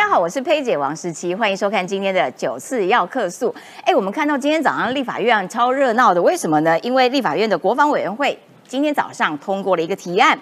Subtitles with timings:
[0.00, 3.54] 大家好，我是佩姐王诗琪，欢迎收看今天的九四要客诉。
[3.84, 6.78] 哎，我们看到今天早上立法院超热闹的，为什么呢？
[6.80, 8.36] 因为立法院的国防委员会
[8.66, 10.40] 今天早上通过了一个提案。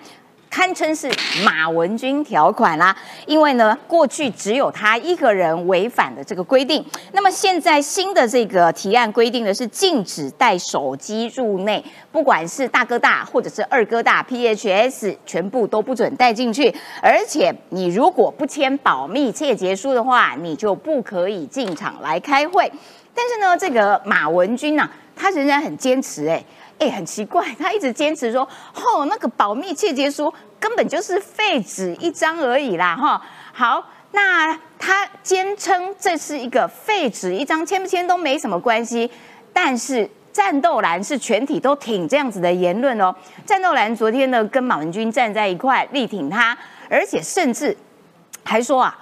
[0.50, 1.10] 堪称是
[1.44, 6.84] 马文君条款啦，因为呢，过去只有他一个人违反的这个规定。
[7.12, 16.74] 那么现在新的这个提案规定的是禁止带手机入内，不管是大哥大或者是二哥大 PHS，全部都不准带进去。
[17.02, 22.70] 而且你如果不签保密切结书的话，你就不可以进场来开会。
[23.14, 26.42] 但是呢，这个马文君呢，他仍然很坚持，哎。
[26.78, 28.42] 哎，很奇怪，他一直坚持说，
[28.74, 33.22] 哦，那个保密切结书根本就是废纸一张而已啦，哈。
[33.52, 39.10] 好，那他坚称这是一个废纸一张，签不签都没什么关系。
[39.52, 43.12] 但是战斗蓝是全体都挺这样子的言论哦。
[43.44, 46.56] 战斗蓝昨天呢跟马文君站在一块力挺他，
[46.88, 47.76] 而且甚至
[48.44, 48.96] 还说啊，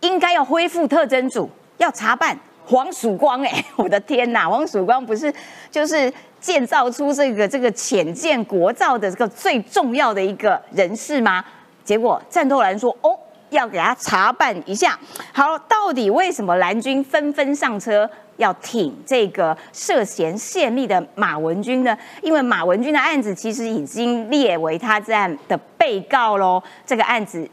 [0.00, 2.36] 应该要恢复特征组，要查办
[2.70, 3.42] 黄曙光。
[3.42, 5.32] 哎， 我的天哪，黄曙光不是
[5.70, 6.12] 就是。
[6.40, 11.44] 建造出这个这个浅见国造的这个最重要的一个人士吗？
[11.84, 13.14] 结果战斗蓝说哦，
[13.50, 14.98] 要给他查办一下。
[15.34, 21.94] 好，到底为什么蓝军纷纷上车要挺这个涉嫌泄密的马文君呢？
[22.22, 26.62] 因为马文君的案子其实已经列为他这样的被告喽。
[26.86, 27.46] 这个案子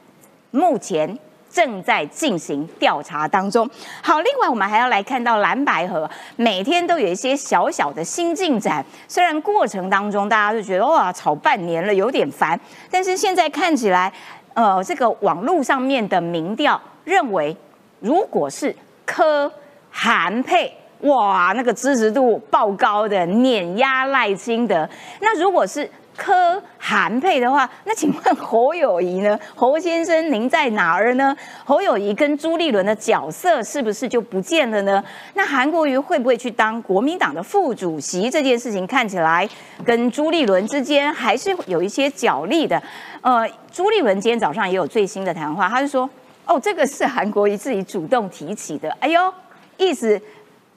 [0.52, 1.20] 目前。
[1.58, 3.67] 正在进行调查当中。
[4.03, 8.86] 好，另外我们还要来看到蓝白河每天都有一些小小的新进展。
[9.08, 12.59] 虽然过程当中大家就觉得哇，吵半年了有点烦，
[12.91, 14.13] 但是现在看起来，
[14.53, 17.58] 呃，这个网络上面的民调认为，
[18.02, 19.52] 如果是柯
[19.89, 24.88] 韩配，哇，那个支持度爆高的碾压赖清德。
[25.22, 29.40] 那如果是柯韩配的话，那请问侯友谊呢？
[29.56, 31.36] 侯先生，您在哪儿呢？
[31.64, 35.02] 侯友谊跟朱立伦的角色是不是就不见了呢？
[35.36, 38.30] 那韩国瑜会不会去当国民党的副主席？
[38.30, 39.48] 这件事情看起来
[39.86, 42.81] 跟朱立伦之间还是有一些角力的。
[43.22, 46.09] 呃，朱立伦今天早上也有最新的谈话，他就说
[46.47, 49.34] ：“哦，这个是韩国瑜自己主动提起的。”哎呦，
[49.78, 50.20] 意思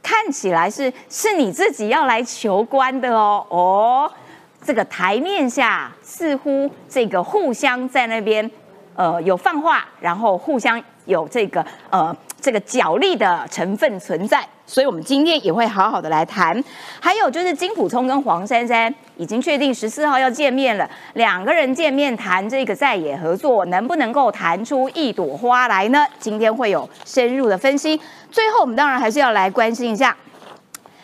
[0.03, 4.13] 看起来是是你自己要来求官的哦，哦。
[4.65, 8.49] 这个台面下似乎这个互相在那边，
[8.95, 16.63] 呃，有放话，然后互相有这个呃这个角力的成分存在，所以我们今天也会好好的来谈。
[17.01, 26.07] 还有就是金普聪跟黄珊珊已经确定十四号要见面了，两个人见面谈这个在野合作，能不能够谈出一朵花来呢？
[26.19, 28.01] 今天会有深入的分析。
[28.31, 30.15] 最后，我们当然还是要来关心一下。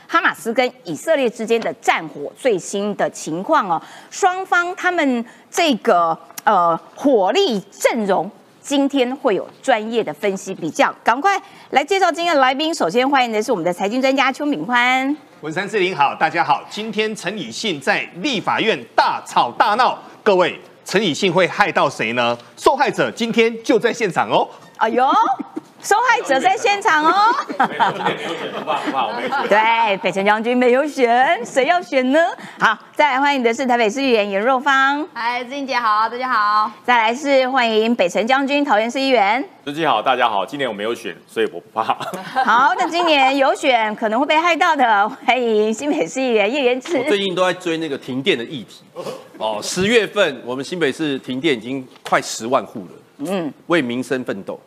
[0.08, 3.80] 哈马斯跟以色列之间的战火最新的情况哦，
[4.10, 8.30] 双方他们这个呃火力阵容，
[8.60, 11.40] 今天会有专业的分析比较，赶快
[11.70, 12.72] 来介绍今天的来宾。
[12.72, 16.62] 首先欢迎的是我们的财经专家邱敏宽，文山志玲好，大家好。
[16.70, 22.36] 今天陈以信在立法院大吵大闹，各位陈以信会害到谁呢？
[22.56, 24.48] 受害者今天就在现场哦。
[24.76, 25.04] 哎呦。
[25.86, 27.32] 受害者在现场哦。
[29.48, 32.18] 对，北辰将军没有选，谁要选呢？
[32.58, 35.06] 好，再来欢迎的是台北市议员严若芳。
[35.14, 36.68] 嗨，志英姐好，大家好。
[36.82, 39.48] 再来是欢迎北辰将军桃园市议员。
[39.64, 40.44] 志基好，大家好。
[40.44, 41.84] 今年我没有选，所以我不怕。
[41.84, 47.00] 好，那今年有选可能会被害到的，欢迎新北市议员叶元慈。
[47.04, 48.82] 最近都在追那个停电的议题。
[49.38, 52.90] 哦，十月份我们新北市停电已经快十万户了。
[53.18, 54.60] 嗯，为民生奋斗。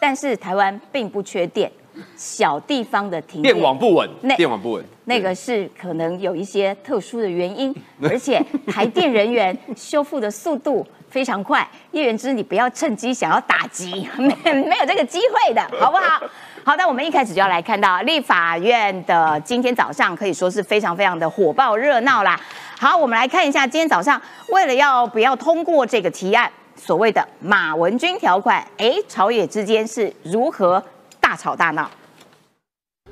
[0.00, 1.70] 但是台湾并不缺电，
[2.16, 11.68] 小地方的停电网不稳，电网不稳，那个是可能有一些特殊的原因， 而且台电人员修复的速度非常快。
[11.92, 16.22] 叶元之，你不要趁机想要打击，没没有这个机会的，好不好？
[16.64, 22.38] 好那，我们一开始就要来看到立法院的今天早上可以说是非常非常的火爆热闹啦。
[22.78, 24.20] 好，我们来看一下今天早上
[24.50, 26.50] 为了要不要通过这个提案。
[26.78, 30.82] 所谓的马文君条款，哎，朝野之间是如何
[31.20, 31.90] 大吵大闹？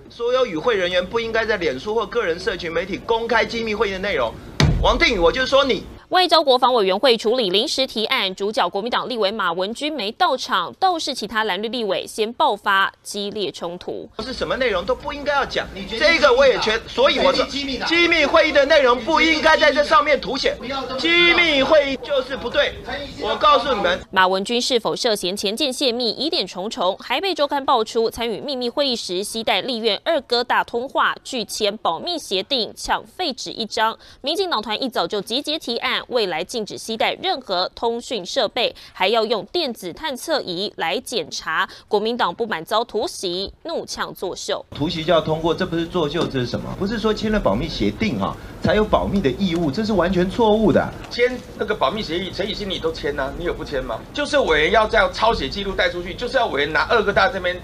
[0.09, 4.33] 所有与会人员不应该在脸书或个人社群媒体公开机密会议的内容。
[4.81, 5.85] 王定宇，我就说你。
[6.11, 14.09] 外交国防委员会处理临时提案，主角国民党立委马文君没到场，倒是其他蓝绿立委先爆发激烈冲突。
[14.21, 15.67] 是什么内容都不应该要讲，
[15.99, 17.65] 这个我也全，所以我说机
[18.07, 20.57] 密会议的内容不应该在这上面凸显。
[20.97, 22.75] 机密会议就是不对，
[23.21, 33.99] 我告诉你们，马文君是否涉嫌前见泄密，疑点重重，还被周刊爆出参与秘密会议时携带立院二哥大通话，拒签保密协定，抢废纸一张。
[34.21, 35.96] 民进党团一早就集结提案。
[35.97, 41.69] 案，未来禁止携带任何通讯设备，还要用电子探测仪来检查。
[41.89, 44.65] 国民党不满遭突袭，怒呛作秀。
[44.71, 46.75] 突袭就要通过，这不是作秀，这是什么？
[46.79, 50.87] 不是说签了保密协定哈，才有保密的义务，这是完全错误的。
[51.11, 53.99] 签那个保密协议，陈以信你都签呢，你有不签吗？
[54.13, 57.57] 就是委员要这样抄写记录带出去，就是要委员拿二个大这边。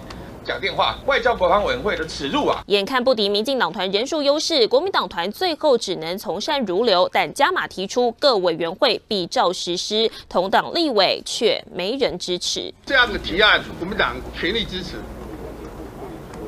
[0.44, 2.62] 讲电话，外交国防委员会的耻辱啊！
[2.66, 12.72] 眼看不敌民进党团人数优势，国民党团最后只能从善如流，但加码提出各委员会必照实施，同党立委却没人支持。
[12.84, 14.96] 这样的提案，国民党全力支持，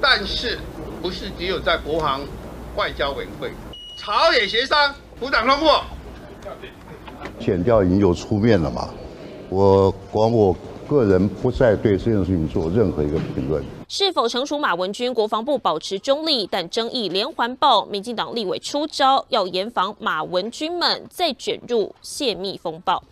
[0.01, 0.59] 但是
[1.01, 2.21] 不是只有在国防
[2.75, 3.53] 外交委员会
[4.01, 5.85] 朝野协商，部党通过？
[7.39, 8.91] 减掉已经有出面了嘛？
[9.49, 10.55] 我管我。
[10.89, 13.63] 个人不再对这件事情做任何一个评论。
[13.89, 14.59] 是否成熟？
[14.59, 23.03] 马文君国防部保持中立，但争议连环爆，民进党立委出招，要严防马文君们再卷入泄密风暴。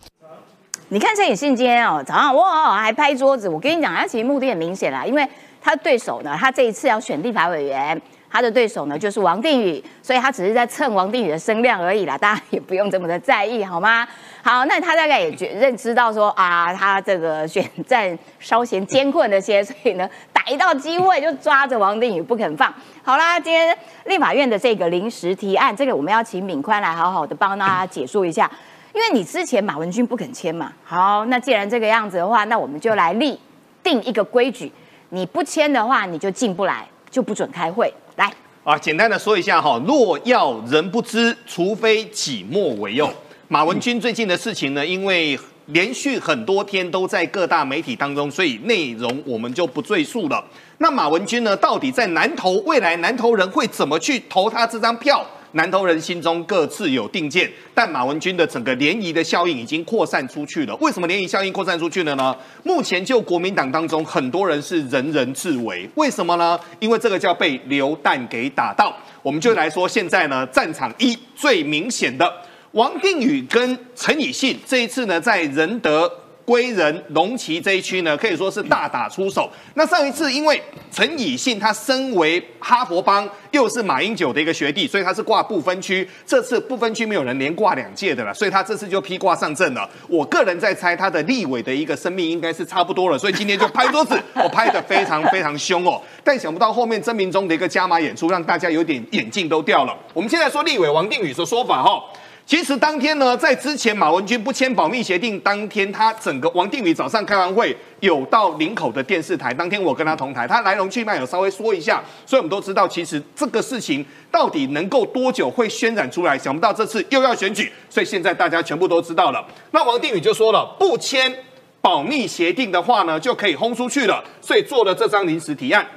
[0.89, 5.27] 你看陈以信今天哦，早上哇还拍桌子，我跟你讲，他其实目的很明显啦，因为
[5.61, 8.01] 他对手呢，他这一次要选立法委员。
[8.29, 14.07] 他的对手呢就是王定宇，所以他只是在蹭王定宇的声量而已啦，大家也不用这么的在意，好吗？
[14.45, 22.71] 好，那他大概也觉认知到说啊，他这个选战稍嫌艰困那些，所以呢，逮到机会就抓着王定宇不肯放。
[23.01, 28.51] 好啦，今天立法院的这个临时提案，这个我们要请敏宽来好好的帮大家解说一下，
[28.93, 30.73] 因为你之前马文君不肯签嘛。
[30.83, 33.39] 好，那既然这个样子的话，那我们就来立
[33.81, 34.69] 定一个规矩，
[35.11, 37.93] 你不签的话，你就进不来，就不准开会。
[38.17, 38.29] 来
[38.65, 43.09] 啊，简单的说一下哈，若要人不知，除非己莫为用。
[43.53, 50.43] 马文君最近的事情呢，因为连续很多天都在各大媒体当中，所以内容我们就不赘述了。
[50.79, 55.23] 那马文君呢，到底在南投未来南投人会怎么去投他这张票？
[55.51, 60.75] 南投人心中各自有定见，但马文君的整个联谊的效应已经扩散出去了。
[60.77, 62.35] 为什么联谊效应扩散出去了呢？
[62.63, 65.87] 目前就国民党当中，很多人是人人自危。
[65.93, 66.59] 为什么呢？
[66.79, 68.91] 因为这个叫被流弹给打到。
[69.21, 72.27] 我们就来说，现在呢，战场一最明显的，
[72.73, 76.11] 王定宇跟陈以信这一次呢，在仁德。
[76.45, 79.49] 归仁、龙旗这一区呢，可以说是大打出手。
[79.75, 80.61] 那上一次因为
[80.91, 86.05] 陈以信他身为哈佛帮，又是马英九的一个学弟，所以他是挂不分区。
[86.25, 89.89] 这次不分区没有人连挂两届的了，所以他这次就披挂上阵了。
[90.09, 96.01] 我个人在猜他的立委的一个生命应该是差不多了，所以今天就拍桌子，我拍的非常非常凶哦。
[96.25, 99.97] 但想不到后面曾明忠的一个加码演出，让大家有点眼镜都掉了。
[100.13, 102.03] 我们现在说立委王定宇的说法哈。
[102.45, 109.53] 其实当天呢，在之前马文君不签保密协定当天，他整个王定宇早上开完会，有到林口的电视台。
[109.53, 116.37] 当天我跟他同台，他来龙去脉有稍微说一下，所以我们都知道，其实这个事情到底能够多久会渲染出来？
[116.37, 119.43] 想不到这次又要选举，所以现在大家全部都知道了。
[119.71, 121.33] 那王定宇就说了，不签
[121.79, 125.87] 保密协定的话呢，就可以轰出去了，所以做了这张临时提案。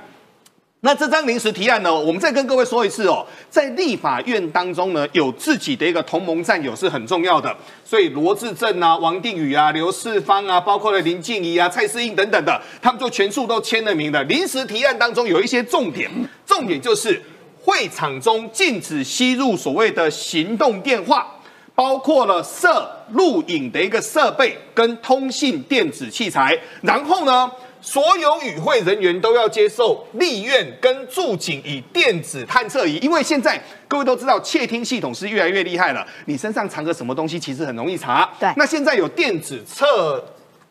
[0.87, 1.93] 那这张临时提案呢？
[1.93, 7.53] 我们再跟各位说一次哦，在立法院当中呢，有自己的一个同盟战友是很重要的。
[7.85, 14.23] 所以罗志正啊、王定宇啊、刘世芳啊，包括了林静怡啊、蔡思应等等的，他们就全数都签了名的。
[14.25, 16.09] 临时提案当中有一些重点，
[16.47, 17.21] 重点就是
[17.65, 21.27] 会场中禁止吸入所谓的行动电话，
[21.75, 27.51] 包括了摄录影的一个设备跟通信电子器材，然后呢？
[27.87, 38.29] 所有与会人员都要接受立院跟驻警以电子探测仪，因为现在各位都知道窃听系统是越来越厉害了，你身上藏个什么东西其实很容易查。
[38.41, 40.23] 对，那现在有电子测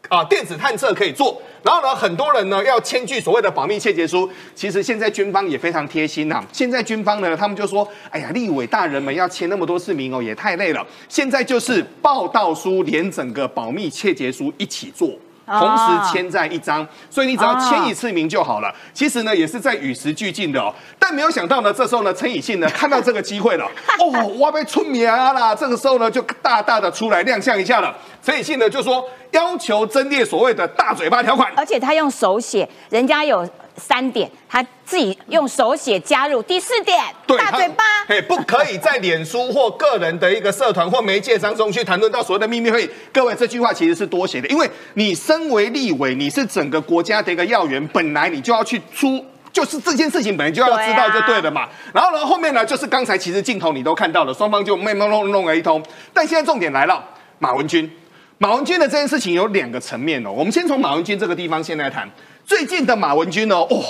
[0.09, 6.43] 啊，电子探测可以做，然后呢，很多人呢要签据所谓的保密窃结书，其实现在军方也非常贴心呐。
[6.51, 10.85] 现在军方呢，他们就说，哎呀，立委大人们要签那么多次名哦，也太累了。
[11.07, 15.17] 现在就是报道书连整个保密窃结书一起做。
[15.45, 18.73] 同时签在一张，所以你只要签一次名就好了。
[18.93, 20.73] 其实呢，也是在与时俱进的哦。
[20.97, 23.65] 但没有想到呢，这时候呢，陈以信呢 看到这个机会了，
[23.99, 25.53] 哦，我被出名啦！
[25.53, 27.95] 这个时候呢，就大大的出来亮相一下了。
[28.23, 33.47] 陈以信呢就说要求增列所谓的大嘴巴条款，而且他用手写，人家有。
[33.77, 42.89] 三点，他自己用手写加入第四点，大嘴巴，嘿，不可以在脸书或个人的一个社团或媒介当中去谈论到所谓的秘密会议。
[43.11, 51.67] 各位，这句话其实是多写的，因为你身为立委，你是整个国家的一个要员，本来你就要去出，就是这件事情本来就要知道就对了嘛。
[51.93, 55.83] 然后呢，后面呢，就是刚才其实镜头你都看到了，双方就慢慢弄弄了一通。
[56.13, 57.03] 但现在重点来了，
[57.39, 57.91] 马文君，
[58.37, 60.31] 马文君的这件事情有两个层面哦。
[60.31, 62.09] 我们先从马文君这个地方先来谈。
[62.45, 63.55] 最近的马文君呢？
[63.55, 63.83] 哦，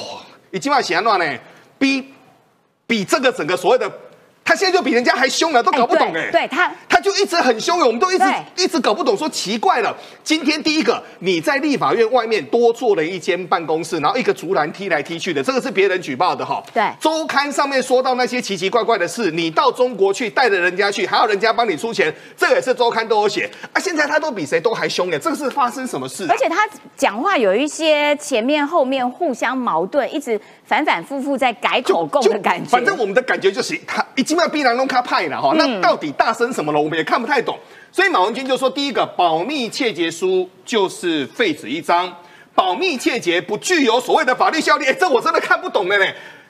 [0.51, 1.39] 已经要写乱呢，
[1.77, 2.13] 比
[2.88, 3.91] 比这个整个所谓的
[4.47, 8.23] 他现在就比人家还凶了，都搞不懂哎、对对他他就一直很凶我们都一直
[8.55, 9.93] 一直搞不懂，说奇怪了。
[10.23, 16.63] 今天第一个，你在立法院外面多做了一间办公室，然后一个竹篮踢来踢去的，这个是别人举报的哈。
[16.71, 23.81] 对周刊上面说到那些奇奇怪怪的事，你到中国去带着人家去，还要人家帮你出钱，这个也是周刊都有写啊。
[23.81, 26.27] 现在他都比谁都还凶哎，这个是发生什么事、啊？
[26.29, 32.69] 而且他讲话有一些前面后面互相矛盾，一直反反复复在改口供的感觉。
[32.69, 37.57] 反正我们的感觉就是他已经要逼人弄卡派了哈，嗯那到底大声什么了，我们也看不太懂。
[37.91, 42.13] 所以马文君就说，第一个保密窃结书就是废纸一张，
[42.53, 46.05] 保密窃结不具有所谓的法律效力，哎，这我真的看不懂了呢。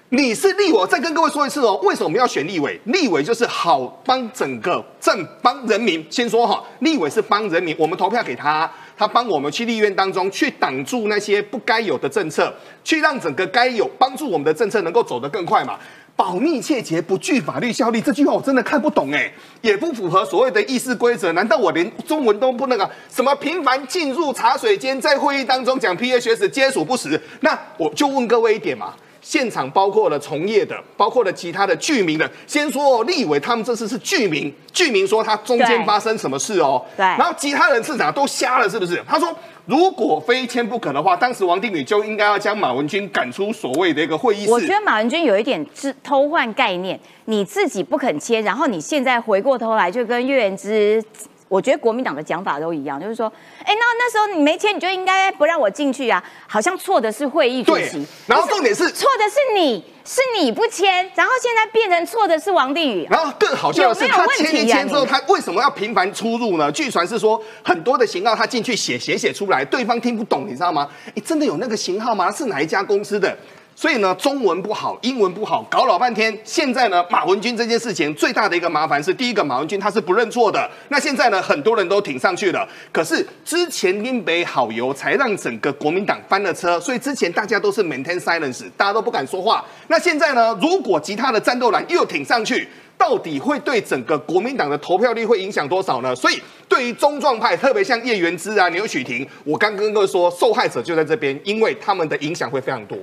[0.09, 2.79] 你是立委，我再跟各位说一次哦，为什么我们要选立委？
[2.85, 6.05] 立委就是好帮整个政帮人民。
[6.11, 15.77] 先说哈，立委是帮人民，我们投票给他，他帮我们去立院当中去挡住那些不该有的政策，去让整个该有帮助我们的政策能够走得更快嘛。
[16.17, 19.29] 保密窃结不具法律效力，这句话我真的看不懂哎，
[19.61, 21.33] 也不符合所谓的议事规则。
[21.33, 22.89] 难道我连中文都不那个？
[23.11, 27.19] 什么频繁进入茶水间，在会议当中讲 PHS 皆属不实？
[27.41, 28.93] 那我就问各位一点嘛。
[29.25, 32.29] 现场包括了从业的，包括了其他的居民的。
[32.45, 36.79] 先说、哦、立委，他们这次是居民，居民说他中间对发生什么事哦。
[36.95, 39.03] 对然后其他人市长都瞎了，是不是？
[39.07, 44.51] 他说，如果非签不可的话，当时王定宇就应该要将马文君赶出所谓的一个会议室。
[44.51, 51.03] 我觉得马文君有一点是偷换概念，你自己不肯签，然后你现在回过头来就跟岳元之，
[51.47, 53.31] 我觉得国民党的讲法都一样，就是说，
[53.63, 66.71] 哎，那那时候你没签，你就应该不让我进去啊，好像错的是会议主对席，然后重点是错的是你，是你不签，然后现在变成错的是王定宇，然后更好笑的是，他签一签之后，他为什么要频繁出入呢？
[66.71, 70.89] 据传是说很多的型号他进去写写写出来，对方听不懂，你知道吗？
[71.13, 72.31] 你，真的有那个型号吗？
[72.31, 73.37] 是哪一家公司的？
[73.77, 76.35] 所以呢，中文不好，英文不好，搞老半天。
[76.45, 80.69] 现在呢，马文君这件事情最大的一个麻烦是，第一个，马文君他是不认错的。
[80.87, 82.65] 那现在呢，很多人都挺上去了。
[82.93, 89.63] 可是之前林北好油才让整个国民党翻了车，所以之前大家都是 maintain silence，大家都不敢说话。
[89.89, 92.65] 那现在呢，如果其他的战斗蓝又挺上去，
[92.97, 96.15] 到底会对整个国民党的投票率会影响多少呢？
[96.15, 102.97] 所以对于中壮派，特别像叶元之啊、牛许婷，我刚跟各位说，受害者就在这边，因为他们的影响会非常多。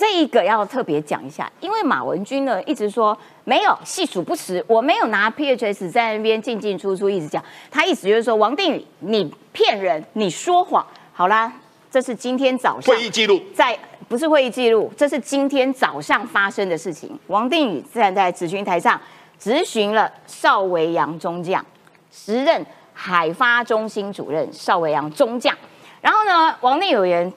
[0.00, 3.14] 这一个要特别讲一下，因为马文君呢一直说
[3.44, 10.82] 没有细数不实，我没有拿 PHS 在那边进进出出，一直讲，他意思就是说王定宇你骗人，你说谎。
[11.12, 11.52] 好啦，
[11.90, 13.78] 这是今天早上会议记录在
[14.08, 17.18] 不是会议记录，这是今天早上发生的事情。
[17.26, 18.98] 王定宇站在咨询台上
[19.38, 21.62] 质询了邵维阳中将，
[22.10, 22.64] 时任
[22.94, 25.54] 海发中心主任邵维阳中将。
[26.00, 27.30] 然后呢，王定宇委员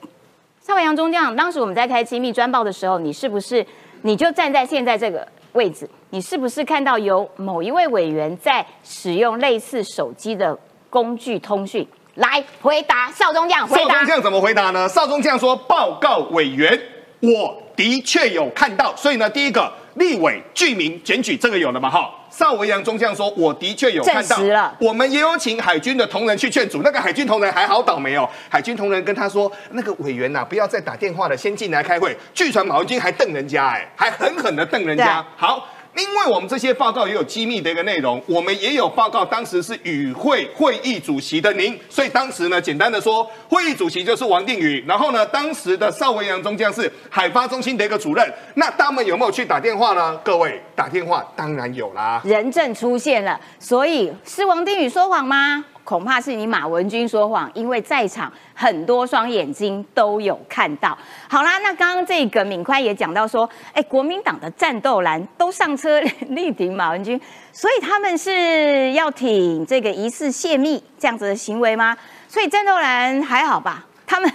[0.66, 3.64] 邵文阳中将，当时我们在开机密专报的时候，你是不是
[4.00, 5.86] 你就站在现在这个位置？
[6.08, 11.86] 你是不是看到有某一位委员在使用类似手机的工具通讯？
[12.14, 14.06] 来回答邵中将，回答邵中。
[14.06, 14.88] 将怎么回答呢？
[14.88, 16.80] 邵中将说：“报告委员，
[17.20, 18.96] 我的确有看到。
[18.96, 21.90] 所以呢，第一个立委具名检举这个有了嘛？
[21.90, 22.10] 哈。
[22.30, 24.36] 邵维阳中将说：“我的确有看到
[24.80, 26.82] 我们也有请海军的同仁去劝阻。
[26.82, 32.16] 那个海军同仁还好倒霉哦，海军同仁跟他说：那个委员呐、不要再打电话了，先进来开会。
[32.34, 35.24] 据传马文军还瞪人家，哎，还狠狠的瞪人家。
[35.36, 50.16] 好。”因为我们这些报告也有机密的一个内容，我们也有报告，当时是与会会议主席的您，所以当时呢，简单的说，会议主席就是王定宇，然后呢，当时的邵文阳中将是海发中心的一个主任，那他们有没有去打电话呢？
[50.24, 55.64] 各位打电话当然有啦，人证出现了，所以是王定宇说谎吗？
[55.84, 60.96] 恐怕是你马文君说谎，因为在场很多双眼睛都有看到。
[61.28, 67.20] 好啦，那刚刚这个敏宽也讲到说，哎，国民党的战斗蓝都上车力挺马文君，
[67.52, 71.94] 所以他们是要挺这个疑似泄密这样子的行为吗？
[72.28, 73.84] 所以战斗蓝还好吧？
[74.06, 74.30] 他们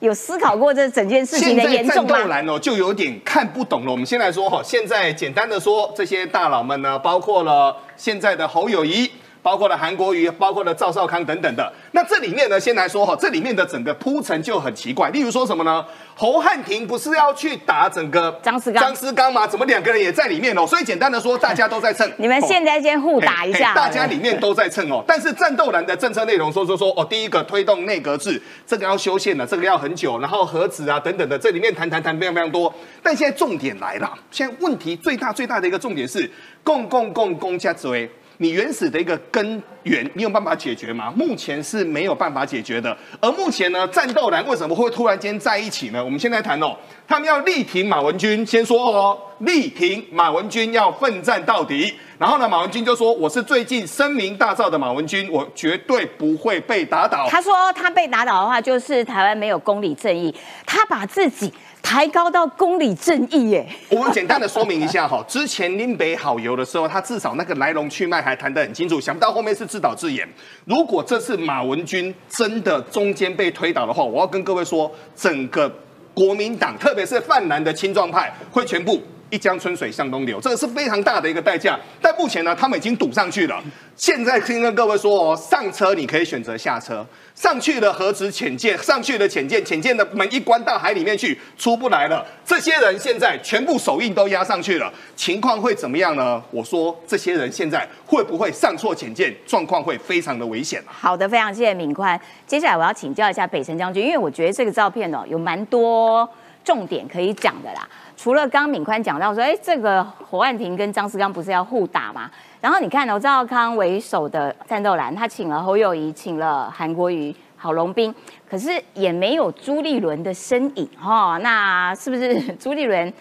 [0.00, 2.18] 有思考过这整件事情的现在战严重吗？
[2.18, 3.92] 斗蓝哦，就有点看不懂了。
[3.92, 9.08] 我们先来说哈，现在简单的说，这些大佬们呢，包括了现在的侯友谊。
[9.44, 11.70] 包括了韩国瑜，包括了赵少康等等的。
[11.92, 15.10] 那这里面呢，先来说哈，这里面的整个铺陈就很奇怪。
[15.10, 15.84] 例如说什么呢？
[16.16, 19.46] 侯汉廷不是要去打整个张思刚张思刚吗？
[19.46, 20.66] 怎么两个人也在里面哦？
[20.66, 22.10] 所以简单的说，大家都在蹭。
[22.16, 25.04] 你们现在先互打一下大家里面都在蹭哦。
[25.06, 32.72] 但是战斗蓝的政策内容说说说哦，第一个推动内阁制，这个要修宪了，这个要很久，然后核子啊等等的，这里面谈谈谈非常非常多。
[33.02, 36.30] 但现在重点来了，现在问题最大最大的一个重点是
[36.62, 38.10] 共共共公家追。
[38.38, 41.12] 你原始的一个根源，你有办法解决吗？
[41.14, 42.96] 目前是没有办法解决的。
[43.20, 46.04] 而目前呢，战斗蓝为什么会突然间在一起呢？
[46.04, 46.76] 我们现在谈哦，
[47.06, 51.94] 他们要力挺马文君，先说哦，力挺马文君要奋战到底。
[52.18, 60.34] 然后呢，马文君就说：“我是最近声名大噪的马文君，我绝对不会被打倒。”他说他被打倒的话，就是台湾没有公理正义。
[60.66, 61.52] 他把自己。
[61.84, 63.68] 抬高到公理正义耶！
[63.90, 70.26] 我们简单的说明一下哈， 之前林北好游的时候，他至少那个来龙去脉还谈得很清楚，想不到后面是自导自演。
[70.64, 75.70] 如果这次马文君真的中间被推倒的话，我要跟各位说，整个
[76.14, 79.00] 国民党，特别是泛蓝的青壮派，会全部。
[79.34, 81.76] 一江春水向东流，这个是非常大的一个代价。
[82.00, 83.60] 但目前呢，他们已经堵上去了。
[83.96, 92.24] 现在听跟各位说哦，上车你可以选择下车，上去了何止浅见，上去了浅见，浅见的门一关到海里面去，出不来了。
[92.44, 96.40] 这些人现在全部手印都压上去了，情况会怎么样呢？
[96.52, 102.20] 我说这些人现在会不会上错浅见，状况会非常的危险好的，非常谢谢敏宽。
[102.46, 106.28] 接下来我要请教一下北辰将军，因为我觉得这个照片哦，有蛮多
[106.64, 107.88] 重点可以讲的啦。
[108.16, 112.30] 除了刚敏宽讲到说，哎，这个侯汉廷跟张思刚不是要互打吗？
[112.60, 118.14] 然后你看，哦，赵康为首的战斗蓝，他请了侯友谊，请了韩国瑜、郝龙斌，
[118.48, 121.38] 可是也没有朱立伦的身影哈。
[121.42, 123.12] 那是不是朱立伦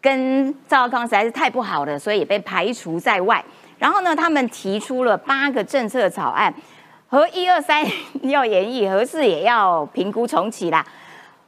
[0.00, 3.42] 跟赵康实在是太不好了，所以也被排除在外？
[3.78, 6.52] 然后呢，他们提出了八个政策草案，
[7.08, 7.84] 和一二三
[8.22, 10.84] 要演绎，和四也要评估重启啦，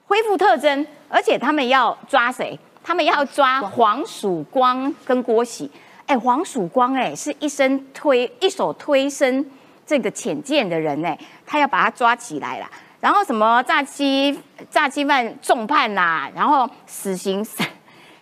[0.06, 2.58] 恢复特征，而且他们要抓谁？
[2.84, 5.70] 他们要抓黄曙光跟郭喜，
[6.06, 9.44] 哎，黄曙光哎，是一身推一手推升
[9.86, 12.66] 这个浅见的人哎，他要把他抓起来了。
[13.00, 14.38] 然后什么诈欺
[14.70, 17.66] 诈欺犯重判呐，然后死刑三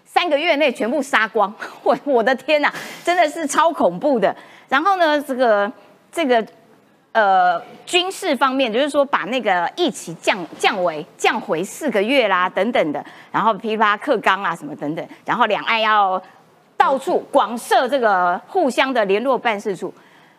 [0.04, 1.52] 三个月内全部杀光，
[1.82, 2.72] 我我的天呐，
[3.04, 4.34] 真的是超恐怖的。
[4.68, 5.70] 然后呢，这个
[6.12, 6.46] 这个。
[7.12, 16.20] 呃，军事方面就是说把那个一起降降为降回四个月啦，等等的，然后批发克刚啊什么等等，然后两岸要
[16.74, 19.92] 到处广设这个互相的联络办事处。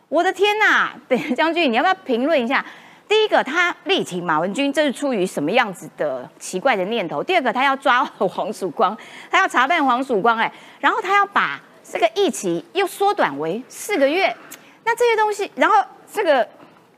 [0.09, 2.65] 我的天呐，北将军，你要不要评论一下？
[3.07, 7.23] 第一个，他力挺马文君，这是出于什么样子的奇怪的念头？
[7.23, 8.97] 第二个，他要抓黄曙光，
[9.29, 14.35] 他要查办黄曙光，哎，然后他要把这个一起又缩短为四个月，
[14.83, 15.75] 那这些东西，然后
[16.11, 16.47] 这个。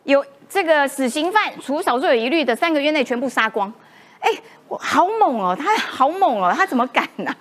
[0.06, 3.72] 有这个死刑犯，除少数有疑虑的，三个月内全部杀光。
[4.20, 4.32] 哎，
[4.68, 7.36] 我好猛哦，他好猛哦，他怎么敢呢？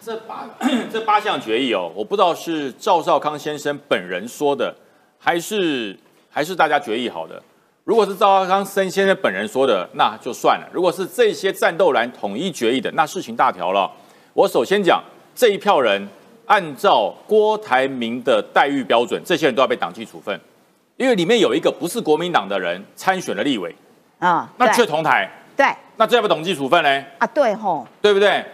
[0.00, 0.44] 这八
[0.92, 4.74] 这八项决议哦，我不知道是赵少康先生本人说的，
[5.18, 5.98] 还是
[6.30, 7.40] 还是大家决议好的。
[7.84, 13.90] 如果是赵少康先生本人说的，那就算了；如果是这些战斗蓝统一决议的，那事情大条了。
[14.34, 15.02] 我首先讲
[15.34, 16.08] 这一票人，
[16.46, 20.38] 按照郭台铭的待遇标准，这些人都要被党纪处分。
[20.96, 23.74] 因为里面有一个不是国民党的人参选了立委，
[24.18, 27.04] 啊，那却同台，对，那这要不统计处分呢？
[27.18, 28.44] 啊，对吼，对不对？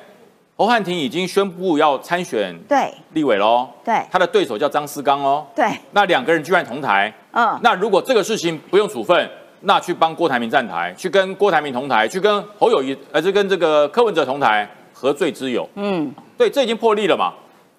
[0.56, 2.92] 侯汉廷已经宣布要参选对。
[3.12, 15.68] 立委喽，对，他的对手叫张思刚哦，对，那两个人居然同台，嗯，那如果这个事情不用处分，那去帮郭台铭站台，去跟郭台铭同台，去跟侯友谊，呃，就跟这个柯文哲同台，何罪之有？
[15.76, 17.32] 嗯，对，这已经破例了嘛，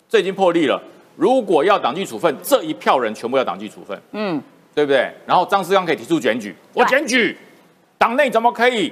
[0.08, 0.82] 这已经破例了。
[1.16, 4.42] 如果要党纪处分，这一票人全部要党纪处分，嗯。
[4.74, 5.12] 对不对？
[5.26, 7.38] 然后张思刚可以提出检举，我检举，
[7.98, 8.92] 党内怎么可以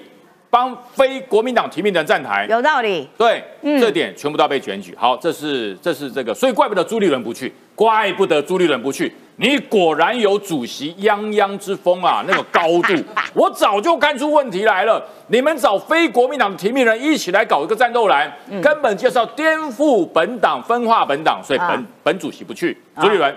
[0.50, 2.46] 帮非国民党提名的人站台？
[2.50, 3.08] 有道理。
[3.17, 3.44] 对，
[3.80, 4.96] 这点全部都要被检举。
[4.98, 9.12] 好，这是这是这个，所以怪不得朱立伦不去，怪不得朱立伦不去。
[9.38, 12.94] 你果然有主席泱泱之风啊，那个高度，
[13.34, 15.04] 我早就看出问题来了。
[15.30, 23.36] 你们找非国民党提名人一起来搞一个战斗栏，根本就是要颠覆本党、分化本党，所以本本主席不去，朱立伦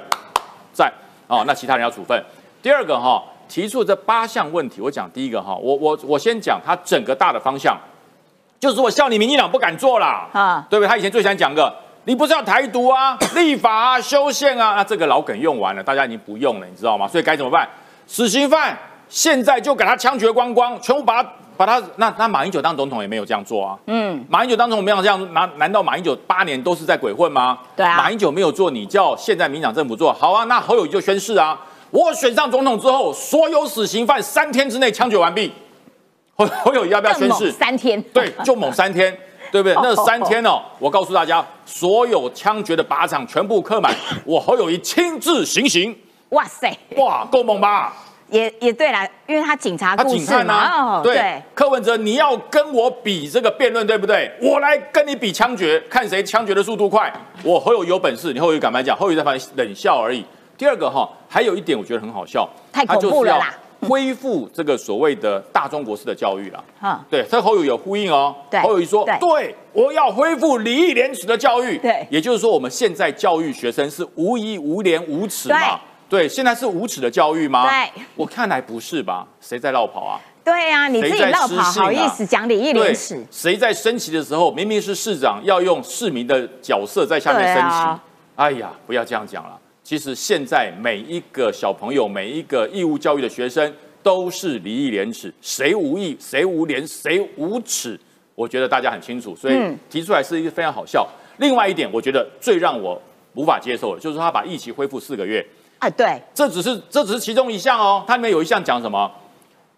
[0.74, 0.92] 在。
[1.35, 2.23] 哦，那其他人要处分。
[2.62, 7.77] 第二个哈，提出这八项问题，我讲第一个哈，我我我先讲他整个大的方向，
[8.61, 10.88] 就是我笑你民进党不敢做啦，啊，对不对？
[10.88, 17.07] 他以前最想讲个，你不是要台独啊、 立法啊、修宪啊，那这个老梗用完了，大家已经不用了，你知道吗？
[17.07, 17.68] 所以该怎么办？
[18.07, 27.59] 死刑犯现在就给他枪决光光，全部把他把他那那马英九当总统也没有这样做啊，嗯，马英九当总统没有这样，难难道马英九八年都是在鬼混吗？
[27.77, 30.45] 对啊，马英九没有做，你叫现在民党政府做好啊？
[30.45, 31.59] 那侯友谊就宣誓啊。
[31.90, 35.53] 我选上总统之后，所有死刑犯三天之内枪决完毕。
[36.35, 37.53] 侯 侯友谊要不要宣誓？
[37.53, 39.17] 三天，对，就猛三天，
[39.53, 39.75] 对不对？
[39.81, 45.97] 那三天哦，我告诉大家，所有枪决的靶场全部刻满，我侯友谊亲自行刑。
[46.31, 47.93] 哇塞，哇，够猛吧？
[48.35, 51.01] 也也对啦，因为他警察故事嘛。
[51.05, 54.29] 对，柯文哲，你要跟我比这个辩论，对不对？
[54.42, 57.12] 我来跟你比枪决，看谁枪决的速度快。
[57.44, 58.97] 我侯友有本事，你侯友敢不敢讲？
[58.97, 60.25] 侯友在旁边冷笑而已。
[60.59, 63.55] 第二个哈，还有一点我觉得很好笑，太他就是要恐怖了啦
[63.88, 66.64] 恢复这个所谓的大中国式的教育啦。
[66.81, 68.35] 哈，对，这侯友有呼应哦。
[68.51, 71.79] 对侯友谊说对，对，我要恢复礼义廉耻的教育。
[71.79, 75.79] 对也就是说，我们现在教育学生是无义、无廉、无耻嘛？
[76.09, 77.69] 对，现在是无耻的教育吗？
[77.69, 79.27] 对，我看来不是吧？
[79.40, 80.21] 谁在绕跑啊？
[80.45, 87.77] 对啊，你自己绕跑，好意思讲礼义廉对耻？，谁在升旗的时候，明明是市长要用市民的角色在下面升旗。
[87.77, 88.03] 啊
[88.37, 89.57] 哎呀，不要这样讲了。
[89.85, 97.97] 其实现在每一个小朋友，每一个义务教育的学生，都是礼义廉耻，谁无义，谁无廉，谁无耻，
[98.35, 101.07] 我觉得大家很清楚，所以嗯提出来是一个非常好笑。
[101.37, 103.01] 另外一点，我觉得最让我
[103.35, 105.47] 无法接受的，就是他把疫情恢复四个月，
[105.85, 109.11] 啊，对，这只是这只是其中一项哦，它里面有一项讲什么？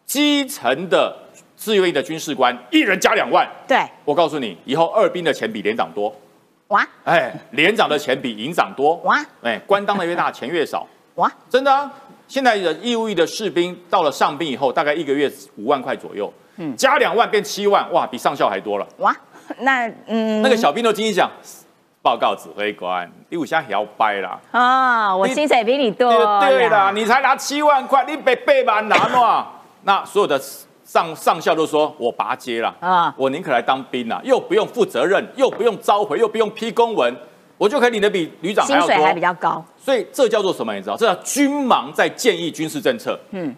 [0.04, 1.16] 基层的
[1.56, 3.48] 自愿役的军事官一人加两万。
[3.66, 6.14] 对，我告诉你，以后二兵的钱比连长多，
[6.68, 6.86] 哇。
[7.02, 9.20] 哎，连长的钱比营长多，哇。
[9.42, 11.92] 哎，官当的越大，钱越少， 哇，真的啊。
[12.28, 18.86] 现在的义务役的士兵到了上兵以后，大概一个月五万块左右，嗯，加两万变七万，哇，比上校还多了。
[18.98, 19.16] 哇，
[19.58, 21.30] 那嗯，那个小兵都经常讲，
[22.06, 24.38] 报告指挥官，你有下摇摆啦。
[24.52, 29.48] 啊，我薪水比你多对对啦，你才拿七万块，你被背满拿嘛？
[29.82, 30.40] 那所有的
[30.84, 37.12] 上上校都说我拔接了啊啊，我宁可来当兵啦，又不用负责任，又不用召回，又不用批公文，
[37.58, 38.86] 我就可以领的比旅长还要多。
[38.86, 40.72] 薪水还比较高，所以这叫做什么？
[40.72, 40.96] 你知道？
[40.96, 43.18] 这叫军盲在建议军事政策。
[43.32, 43.52] 嗯，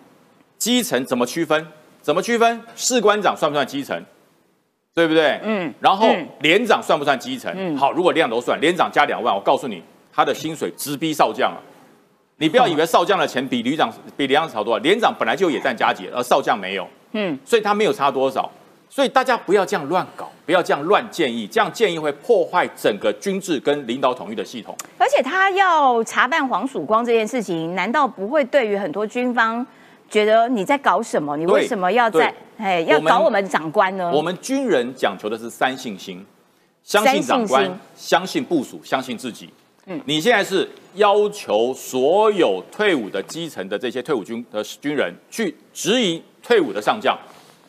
[0.56, 1.66] 基层怎么区分？
[2.00, 2.62] 怎么区分？
[2.74, 4.02] 士官长算不算基层？
[4.98, 5.38] 对不对？
[5.44, 7.52] 嗯然后嗯连长算不算基层？
[7.56, 9.80] 嗯好，如果连长都算，连长加两万，我告诉你，
[10.12, 11.62] 他的薪水直逼少将啊！
[12.38, 18.50] 你不要以为少将的钱比旅长比连长少多少，连长本来就也占加级，而少将没有，嗯，所以他没有差多少。
[18.90, 24.74] 所以大家不要这样乱搞，不要这样乱建议，这样建议会破坏整个军制跟领导统一的系统。
[24.98, 29.64] 而且他要查办黄曙光这件事情，难道不会对于很多军方
[30.10, 31.36] 觉得你在搞什么？
[31.36, 34.10] 你为什么要在哎要我们搞我们长官呢？
[34.12, 36.24] 我们军人讲求的是三信心，
[36.82, 39.48] 相信长官相信部署，相信自己。
[39.86, 47.16] 嗯，你现在是要求所有退伍的基层的这些退伍军的军人去质疑退伍的上将，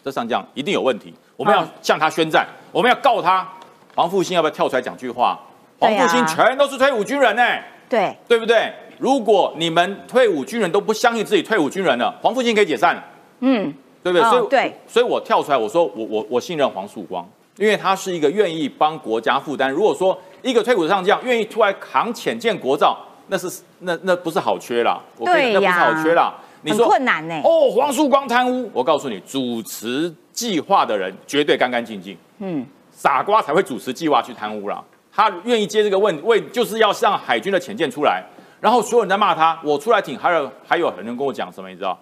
[0.04, 3.48] 这上将一定有问题，我们要嗯向他宣战，我们要告他。
[3.96, 5.40] 黄复兴要不要跳出来讲句话？
[5.78, 7.44] 黄复兴全都是退伍军人呢、
[7.88, 8.74] 对对不对？
[8.98, 13.02] 如果你们退伍军人都不相信自己退伍军人了，黄复兴可以解散。
[13.40, 13.74] 嗯
[14.04, 14.28] 对不对？
[14.28, 19.70] 哦所以对，所以我跳出来，我说我我我信任黄曙光，因为他是一个愿意帮国家负担。
[19.72, 26.34] 如果说一个退伍的上将愿意出来扛潜舰国造，那是那那不是好缺啦，我跟你那不是好缺啦。
[26.62, 27.42] 你很说困难呢。
[27.44, 34.84] 哦，黄曙光贪污，我告诉你，主持计划的人绝对干干净净，嗯，傻瓜才会主持计划去贪污啦。
[35.12, 38.24] 他愿意接这个问问，就是要让海军的潜舰出来，
[38.60, 41.98] 然后所有人在骂他，我出来挺，还有还有很多人跟我讲什么，你知道？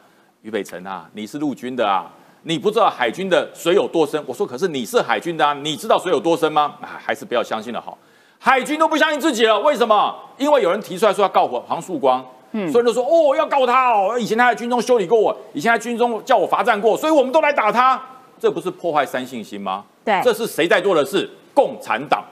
[0.47, 2.09] 于北辰啊，你是陆军的啊，
[2.43, 4.21] 你不知道海军的水有多深。
[4.25, 6.73] 我说，可是你是海军的啊，你知道水有多深吗？
[6.81, 7.97] 啊，还是不要相信了好。
[8.39, 10.15] 海军都不相信自己了，为什么？
[10.37, 18.01] 因为有人提出来说要告黄黄曙光，嗯，所以人都说哦要告他哦，以前他在军中修理过我，以前在军中叫我罚站过，所以我们都来打他，
[18.39, 19.83] 这不是破坏三信心吗？
[20.05, 21.29] 对这是谁在做的事？
[21.53, 22.23] 共产党。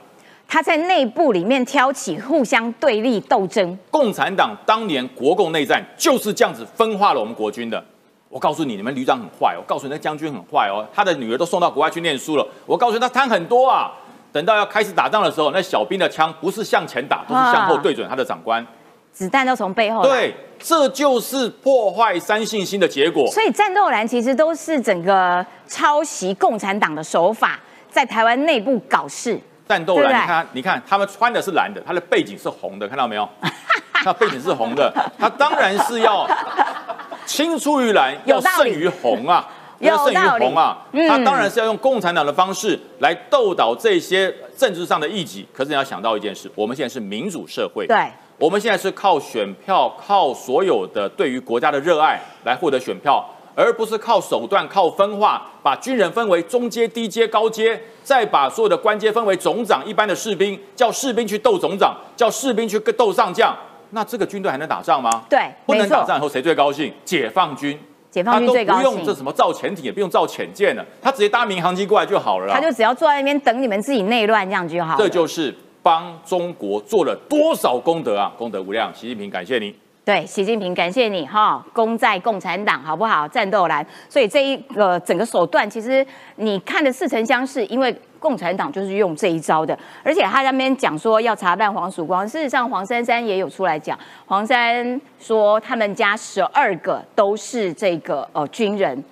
[0.48, 7.84] 他在内部里面挑起互相对立斗争，共产党当年国共内战就是这样子分化了我们国军的。
[8.28, 9.56] 我告诉你，你们旅长很坏。
[9.56, 12.46] 我告诉你，那将军很坏哦，他的女儿都送到国外去念书了。
[12.66, 13.92] 我告诉你，他贪很多啊。
[14.32, 18.66] 等到要开始打仗的时候，那小兵的枪不是向前打，都是向后对准他的长官。
[19.10, 20.08] 子弹都从背后来。
[20.08, 23.26] 对，这就是破坏三信心的结果。
[23.30, 27.58] 所以战斗蓝其实都是整个抄袭共产党的手法，
[27.88, 29.40] 在台湾内部搞事。
[29.68, 33.28] 战斗蓝，你看，你看，他们穿的是蓝的，他的背景是红的，看到没有？
[34.04, 36.26] 那背景是红的，他当然是要
[37.26, 39.48] 青出于蓝，要胜于红啊，
[39.80, 40.78] 要胜于红啊。
[40.92, 45.46] 嗯他当然是要用共产党的方式来斗倒这些政治上的异己。
[45.52, 53.24] 可是你要想到一件事，我们现在是民主社会，对，我们现在是靠选票，靠所有的对于国家的热爱来获得选票，
[53.56, 63.56] 而不是靠手段、靠分化，把军人分为中阶、低阶、高阶，再把所有的官阶分为总长、一般的士兵，叫士兵去斗总长，叫士兵去斗上将。
[63.90, 65.22] 那这个军队还能打仗吗？
[65.30, 66.92] 对不能打仗以后谁最高兴？
[67.04, 67.78] 解放军。
[68.10, 72.54] 解放军最高他都不用这，什么造潜艇，也不用造潜舰了，他直接搭民航机过来就好了啦。
[72.54, 74.98] 他就只要坐在那边等你们自己内乱，这样就好了。
[74.98, 78.32] 这就是帮中国做了多少功德啊！
[78.36, 79.74] 功德无量，习近平感谢你。
[80.06, 83.26] 对，习近平，感谢你哈，功在共产党，好不好？
[83.26, 99.02] 战斗蓝，所以这一个整个手段，其实你看的似曾相识，因为共产党就是用这一招的，而且他那边讲说要查办黄曙光，事实上黄珊珊也有出来讲，黄珊说他们家十二个都是这个呃军人。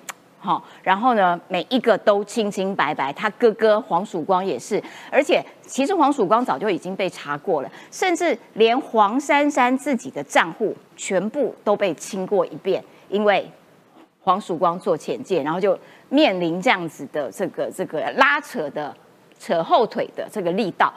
[0.44, 3.10] 好，然后呢，每一个都清清白白。
[3.10, 13.50] 他哥哥黄曙光也是，而且其实黄曙光早就已经被查过了，甚至连黄珊珊自己的账户全部都被清过一遍，因为
[14.20, 15.78] 黄曙光做浅见，然后就
[16.10, 18.94] 面临这样子的这个这个拉扯的
[19.40, 20.92] 扯后腿的这个力道，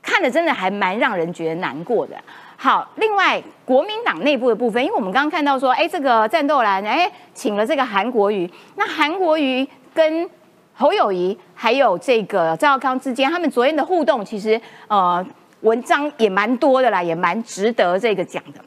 [0.00, 2.14] 看的真的还蛮让人觉得难过的。
[2.62, 10.30] 好，另外国民党内部的部分，因为我们刚刚看到说，哎，这个战斗蓝，哎，请了这个韩国瑜，那韩国瑜跟
[10.72, 15.26] 侯友谊还有这个赵少康之间，他们昨天的互动，其实呃
[15.62, 18.60] 文章也蛮多的啦，也蛮值得这个讲的。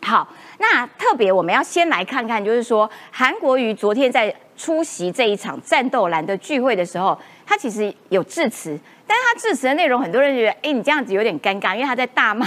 [0.00, 8.80] 好，那特别我们要先来看看，就是说韩国瑜昨天在出席这一场战斗蓝的聚会的时候，他其实有致辞。
[9.06, 12.46] 但是他致辞的内容，很多人觉得，哎，你这样子有点尴尬，因为他在大骂，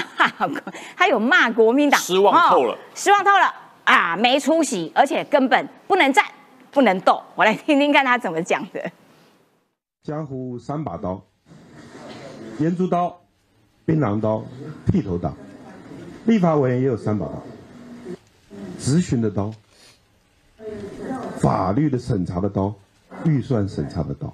[0.96, 3.54] 他有骂国民党，失望透了，失望透了
[3.86, 6.26] 啊，没出息，而且根本不能战，
[6.72, 7.22] 不能斗。
[7.36, 8.92] 我来听听看他怎么讲的。
[10.04, 11.22] 江湖三把刀：
[12.60, 13.20] 烟珠刀、
[13.86, 14.44] 槟榔刀、
[14.92, 15.34] 剃头刀。
[16.26, 17.42] 立法委员也有三把刀：
[18.80, 19.52] 咨询的刀、
[21.40, 22.74] 法律的审查的刀、
[23.24, 24.34] 预算审查的刀。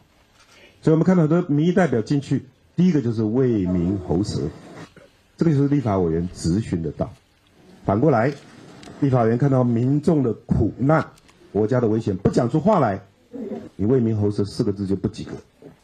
[0.85, 2.45] 所以我们看到很多民意代表进去，
[2.75, 4.39] 第一个就是为民喉舌，
[5.35, 7.11] 这个就是立法委员咨询的道。
[7.83, 8.31] 反过来，
[8.99, 11.03] 立法委员看到民众的苦难、
[11.51, 13.01] 国家的危险，不讲出话来，
[13.75, 15.31] 你为民喉舌四个字就不及格。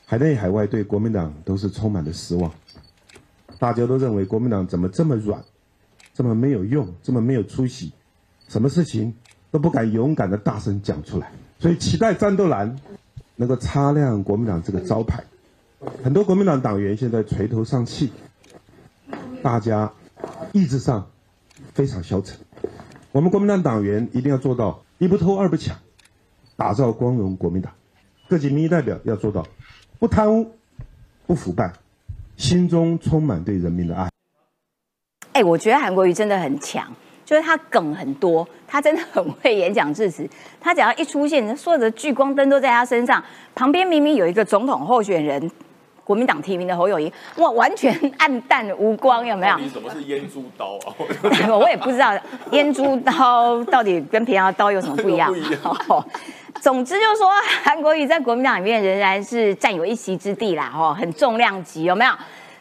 [0.05, 2.51] 海内海外对国民党都是充满了失望，
[3.57, 5.43] 大家都认为国民党怎么这么软，
[6.13, 7.91] 这么没有用，这么没有出息，
[8.47, 9.15] 什么事情
[9.49, 12.75] 都不敢勇敢的大声讲出来，所以期待战斗蓝。
[13.41, 15.23] 能够擦亮国民党这个招牌，
[16.03, 18.13] 很多国民党党员现在垂头丧气，
[19.41, 19.91] 大家
[20.53, 21.09] 意志上
[21.73, 22.37] 非常消沉。
[23.11, 25.75] 我们国民党党员一定要做到一不偷二不抢，
[26.55, 27.73] 打造光荣国民党。
[28.29, 29.47] 各级民意代表要做到
[29.97, 30.51] 不贪污、
[31.25, 31.73] 不腐败，
[32.37, 34.11] 心中充满对人民的爱。
[35.33, 36.93] 哎，我觉得韩国瑜真的很强。
[37.31, 40.29] 就是他梗很多，他真的很会演讲致辞。
[40.59, 43.23] 他只要一出现，所有的聚光灯都在他身上。
[43.55, 45.49] 旁边明明有一个总统候选人，
[46.03, 49.57] 国民党提名的侯友谊，哇，完全暗淡无光，有没有？
[49.59, 50.91] 你什么是烟珠刀啊？
[51.55, 52.11] 我也不知道
[52.51, 55.33] 烟珠刀到底跟平常的刀有什么不一样。
[56.59, 57.29] 总之就是说，
[57.63, 62.11] 韩国瑜在国民党里面仍然是占有一席之地啦，哦，很重量级，有没有？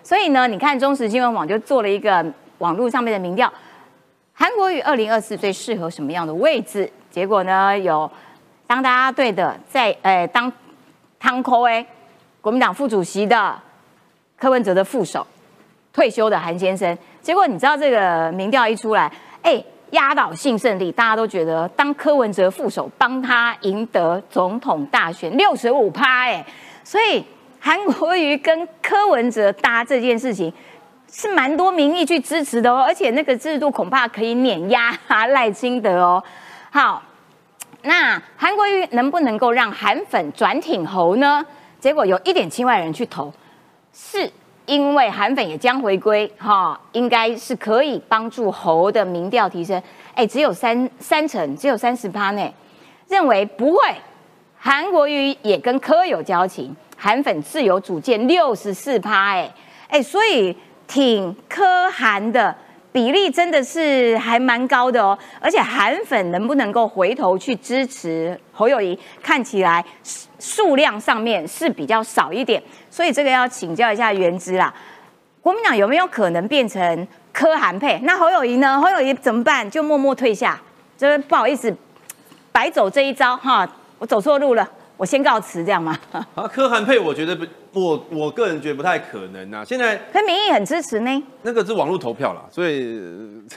[0.04, 2.24] 所以呢，你看中时新闻网就做了一个
[2.58, 3.52] 网络上面的民调。
[4.40, 6.90] 韩国瑜二零二四最适合什么样的位置？
[7.10, 8.10] 结果呢，有
[8.66, 10.50] 当大家队的在呃当
[11.18, 11.84] 汤科诶
[12.40, 13.54] 国民党副主席的
[14.38, 15.26] 柯文哲的副手
[15.92, 16.96] 退休的韩先生。
[17.20, 26.42] 结果你知道这个民调一出来，哎，压倒性胜利，大家都觉得当柯文哲副手帮他赢得总统大选六十五趴哎，
[26.82, 27.22] 所以
[27.60, 30.50] 韩国瑜跟柯文哲搭这件事情。
[31.12, 36.22] 是蛮多民意去支持的哦，而且那个制度恐怕可以碾压赖清德哦。
[36.70, 37.02] 好，
[37.82, 41.44] 那韩国瑜能不能够让韩粉转挺侯呢？
[41.80, 43.32] 结果有一点七万人去投，
[43.92, 44.30] 是
[44.66, 49.82] 因为韩粉也将回归哈，应该是可以帮助侯的民调提升。
[50.14, 52.54] 哎，只有三三成，只有三十趴呢，
[53.08, 53.78] 认为不会。
[54.56, 59.52] 韩国瑜也跟柯有交情，韩粉自由主见，六十四趴哎
[59.88, 60.56] 哎，所以。
[60.90, 62.52] 挺柯韩的
[62.90, 69.84] 比例真的是还蛮高的哦，而且韩粉能不能够回头去支持侯友谊，看起来
[70.40, 74.74] 数量上面是比较少一点，所以这个要请教一下原之啦。
[75.40, 78.00] 国民党有没有可能变成柯韩配？
[78.02, 78.80] 那侯友谊呢？
[78.80, 79.70] 侯友谊怎么办？
[79.70, 80.60] 就默默退下，
[80.98, 81.72] 就是不好意思，
[82.50, 83.64] 白走这一招哈，
[84.00, 84.68] 我走错路了。
[84.96, 85.96] 我先告辞，这样吗？
[86.34, 89.64] 啊，柯韩配，我觉得不，我我个人觉得不太可能啊。
[89.64, 91.22] 现在，可民意很支持呢。
[91.42, 93.00] 那个是网络投票啦，所以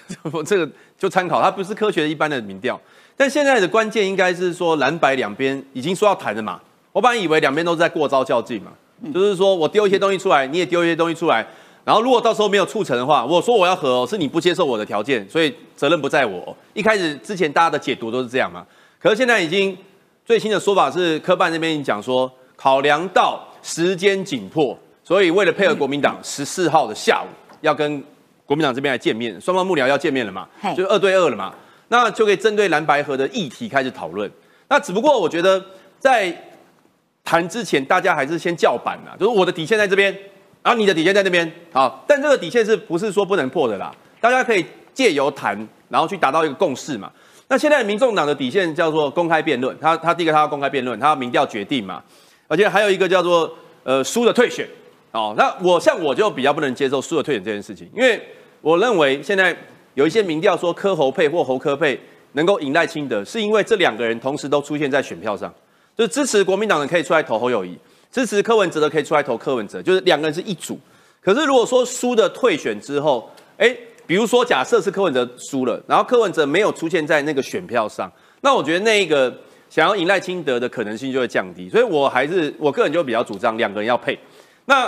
[0.46, 2.80] 这个就参考，它不是科学一般的民调。
[3.18, 6.60] 但现在的关键应该是说，蓝白两边已经说要谈了嘛。
[6.92, 8.72] 我本来以为两边都在过招较劲嘛，
[9.14, 11.46] 就是说我丢一些东西出来，你也丢一些东西出来，
[11.84, 16.56] 然后如果到时候没有促成的话，我说我要和，是你不接受我的条件，所以责任不在我。
[16.74, 18.66] 一开始之前大家的解读都是这样嘛，
[19.00, 19.78] 可是现在已经。
[20.26, 27.28] 最新的说法是，科办那边已经讲说，考量到时间紧迫，所以为了配合国民党，十四号的下午
[27.62, 28.04] 要跟
[28.46, 30.48] 国民党这边来见面，双方幕僚要见面了嘛，
[30.78, 31.52] 就二对二了嘛，
[31.88, 34.30] 那就可以针对蓝白河的议题开始讨论。
[34.68, 35.64] 那只不过我觉得，
[35.98, 36.36] 在
[37.24, 40.14] 谈之前，大家还是先叫板啦，就是我的底线在这边，
[40.62, 43.96] 然后你的底线在那边，好，但这个底线是不是说不能破的啦？
[44.20, 45.56] 大家可以借由谈，
[45.88, 47.10] 然后去达到一个共识嘛。
[47.48, 52.02] 那现在民众党的底线叫做公开辩论，他他第一个他要公开辩论，他要民调决定嘛，
[52.54, 53.52] 而且还有一个叫做
[53.84, 54.70] 呃输的退选，
[55.12, 58.22] 哦，那我像我就比较不能接受输的退选这件事情，因为
[58.62, 59.58] 我认为现在
[59.96, 62.00] 有一些民调说柯侯配或侯柯配
[62.34, 65.52] 能够赢赖清德，是因为这两个人同时都出现在选票上，
[65.98, 67.76] 就是支持国民党的可以出来投侯友谊，
[68.12, 70.80] 支持柯文哲的可以出来投柯文哲，就是两个人是一组。
[71.20, 73.76] 可是如果说输的退选之后，哎。
[74.06, 78.12] 比如说，假设是柯文哲输了，然后柯文哲没有出现在那个选票上，
[78.42, 79.34] 那我觉得那一个
[79.74, 81.68] 想要赢赖清德的可能性就会降低。
[81.68, 84.16] 所以我还是我个人就比较主张两个人要配。
[84.66, 84.88] 那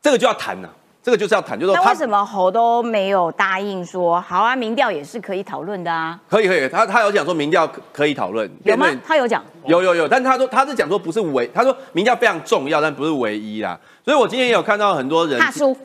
[0.00, 4.54] 这个就要谈了，这个就是要谈，就是说那为什么侯都没有答应说好啊？
[4.54, 6.16] 民调也是可以讨论的啊。
[6.30, 8.86] 可以可以，他他有讲说民调可可以讨论，有吗？
[9.04, 13.76] 他有讲，有有有，但他说他是讲说不是唯，他说民调非常重要，但不是唯一啦。
[14.04, 15.76] 所以我今天也有看到很多人怕输。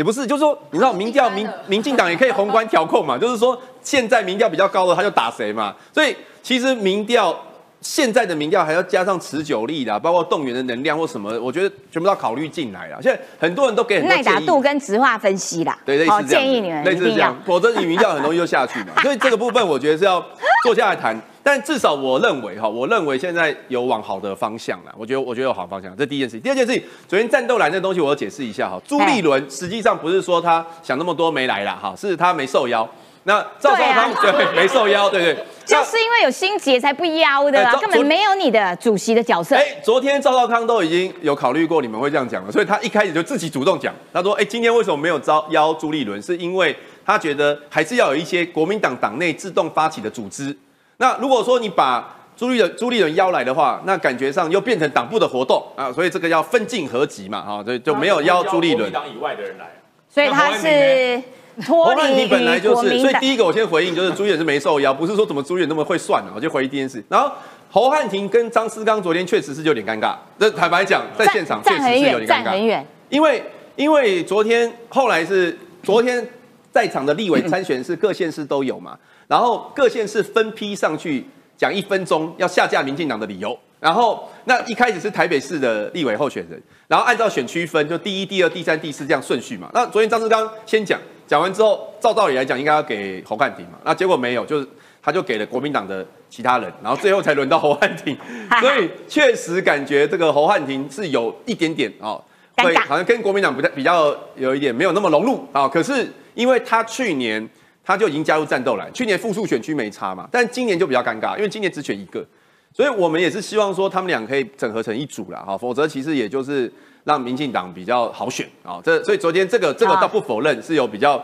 [0.00, 7.38] 也不是，就是说，你知道民调民民进党也可以宏观调控嘛，就是说现在民调比较高的他就打谁嘛，所以其实民调
[7.80, 12.98] 现在的民调还要加上持久力啦，包括动员的能量或什么，我觉得全部都要考虑进来啦。
[13.00, 18.88] 现在很多人都给很耐打度跟直化分析啦，对，类似这样，建议你们类似这样，否则你民调很容易就下去嘛。
[19.02, 20.24] 所以这个部分我觉得是要
[20.62, 21.18] 坐下来谈。
[21.42, 24.94] 但至少我认为哈，我认为现在有往好的方向了。
[24.94, 26.42] 我觉得我觉得有好方向，这第一件事情。
[26.42, 28.78] 第二件事情，昨天战斗蓝这东西我要解释一下哈。
[28.86, 32.86] 朱立伦实际上不是说他想那么多没来啦哈，是他没受邀。
[33.24, 39.54] 那赵少康对没受邀，对对， 就是因为有心结才不邀的啦，根本没有你的主席的角色。
[39.56, 46.20] 哎，昨天赵少康都已经有考虑过你们会这样讲了，所以他一开始就自己主动讲，他说：“哎，今天为什么没有招邀朱立伦？
[46.22, 50.56] 是因为他觉得还是要有一些国民党党内自动发起的组织。”
[50.96, 59.66] 那如果说你把朱立伦朱立伦邀来的话，那感觉上又变成党部的活动啊，所以这个要分进合集嘛，哈，所以就没有邀朱立伦党以外的人来，
[60.08, 61.22] 所以他是
[61.60, 67.02] 脱离本来就是，所以第一个我先回应就是朱远是没受邀，不是说怎么朱远那么会算啊，我就回应第一件事。
[67.08, 67.30] 然后
[67.70, 73.42] 侯汉廷跟张思刚昨天确实是有点尴尬，这坦白讲在现场确实是有点尴尬，因为
[73.76, 76.26] 因为昨天后来是昨天
[76.72, 78.98] 在场的立委参选是各县市都有嘛。
[79.28, 81.24] 然后各县市分批上去
[81.56, 83.56] 讲一分钟要下架民进党的理由。
[83.78, 89.70] 然后那一开始是台北市的立委候选人，然后按照选区分，就第一、第二、第三、第四这样顺序嘛。
[89.72, 93.78] 那昨天张志刚先讲，讲完之后，照道理来讲应该要给侯汉廷嘛。
[93.84, 94.66] 那结果没有，就是
[95.00, 98.18] 他就给了国民党的其他人，然后最后才轮到侯汉廷。
[98.60, 102.20] 所以确实感觉这个侯汉廷是有一点点哦，
[102.56, 105.68] 会好像跟国民党比较比较有一点没有那么融入啊。
[105.68, 107.48] 可是因为他去年。
[107.82, 108.88] 他就已经加入战斗了。
[108.92, 112.24] 去年复数选区没差嘛，但今年就比较尴尬，因为今年只选一个，
[112.72, 116.72] 所以我们也是希望说他们俩可以整合成一组了哈，否则其实也就是
[117.04, 118.80] 让民进党比较好选啊。
[118.82, 121.18] 这所以昨天这个这个倒不否认是有比较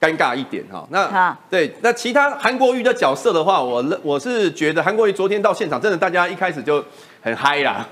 [0.00, 0.86] 尴尬一点哈。
[0.90, 6.82] 那对那其他韩国瑜的角色的话，我我是觉得韩国瑜昨天到现场，真的大家一开始就
[7.20, 7.86] 很嗨啦，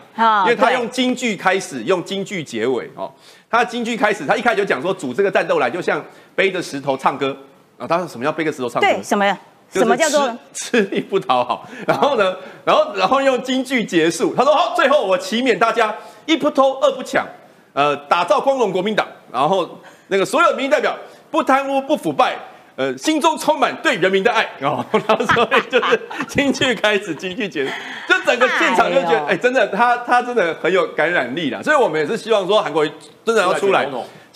[0.44, 3.12] 因为他用京剧开始，用京剧结尾哦。
[3.50, 6.04] 他京剧开始，他一开始就讲说组这个战斗来，就像
[6.34, 7.36] 背着石头唱歌。
[7.76, 8.88] 啊，他说什么叫背着石头唱歌？
[8.88, 9.38] 对，什么呀？
[9.72, 11.68] 什么叫做吃力不讨好？
[11.86, 14.34] 然后呢，然后然后用京剧结束。
[14.34, 17.26] 他说好，最后我祈勉大家一不偷二不抢，
[17.72, 19.06] 呃，打造光荣国民党。
[19.32, 20.96] 然后那个所有民意代表
[21.30, 22.36] 不贪污不腐败，
[22.76, 24.48] 呃，心中充满对人民的爱。
[24.62, 27.72] 哦， 然后所以就是京剧开始，京剧结束，
[28.08, 31.60] 就整个现场就觉得，哎，真的他他真的很有感染力啦。
[31.62, 32.86] 所以我们也是希望说韩国
[33.24, 33.86] 真的要出来。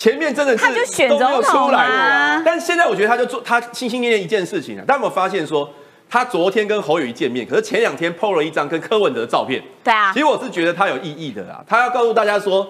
[0.01, 0.65] 前面真的是
[1.07, 4.81] 都没有出来，但是现在我觉得他就做他心心念念一件事情啊。
[4.87, 5.69] 大家有没有发现说，
[6.09, 9.61] 他昨天跟侯友谊见面，可是前两天 PO 了一张跟柯文哲的照片。
[9.83, 12.67] 对啊，其实我是觉得他有意义的啦，他要告诉大家说，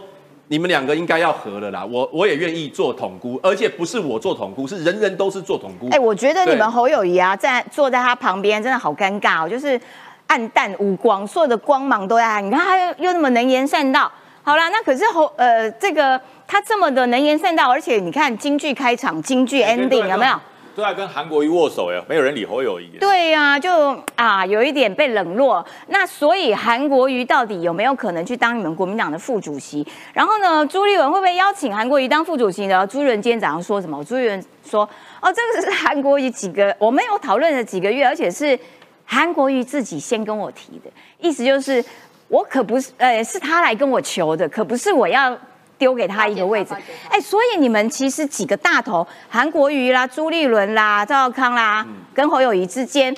[0.49, 1.87] 你们两个应该要和了啦。
[1.89, 5.87] 我我也愿意做统姑，而且不是我做统姑，是人人都是做统姑。
[5.91, 9.79] 哎，我觉得你们侯友谊啊，在坐在他旁边，真的好尴尬哦，就是
[10.27, 12.41] 暗淡无光，所有的光芒都在。
[12.41, 14.11] 你看他又又那么能言善道。
[14.43, 16.19] 好啦，那可是侯呃这个。
[16.51, 20.37] 他这么的能言善道，而且你看京剧开场，京剧 ending 有没有？
[20.75, 22.89] 都在跟韩国瑜握手呀，没有人理侯友谊。
[22.99, 25.65] 对呀，就啊有一点被冷落。
[25.87, 29.87] 那所以韩国瑜到底有没有可能去当你们国民党的副主席？
[30.11, 32.85] 然后呢，朱立文会不会邀请韩国瑜当副主席呢？
[32.85, 34.03] 朱立伦今天早上说什么？
[34.03, 34.83] 朱立伦说
[35.23, 38.59] ：“哦，这个是韩国瑜几个我们有讨论了几个月，而且是
[39.05, 41.81] 韩国瑜自己先跟我提的，意思就是
[42.27, 45.33] 我可不是，呃，是他来跟我求的，可不是我要。”
[45.81, 46.75] 丢给他一个位置，
[47.09, 53.11] 哎，所以你们其实几个大头，韩国瑜啦、朱立伦啦、赵少康啦，跟侯友谊之间，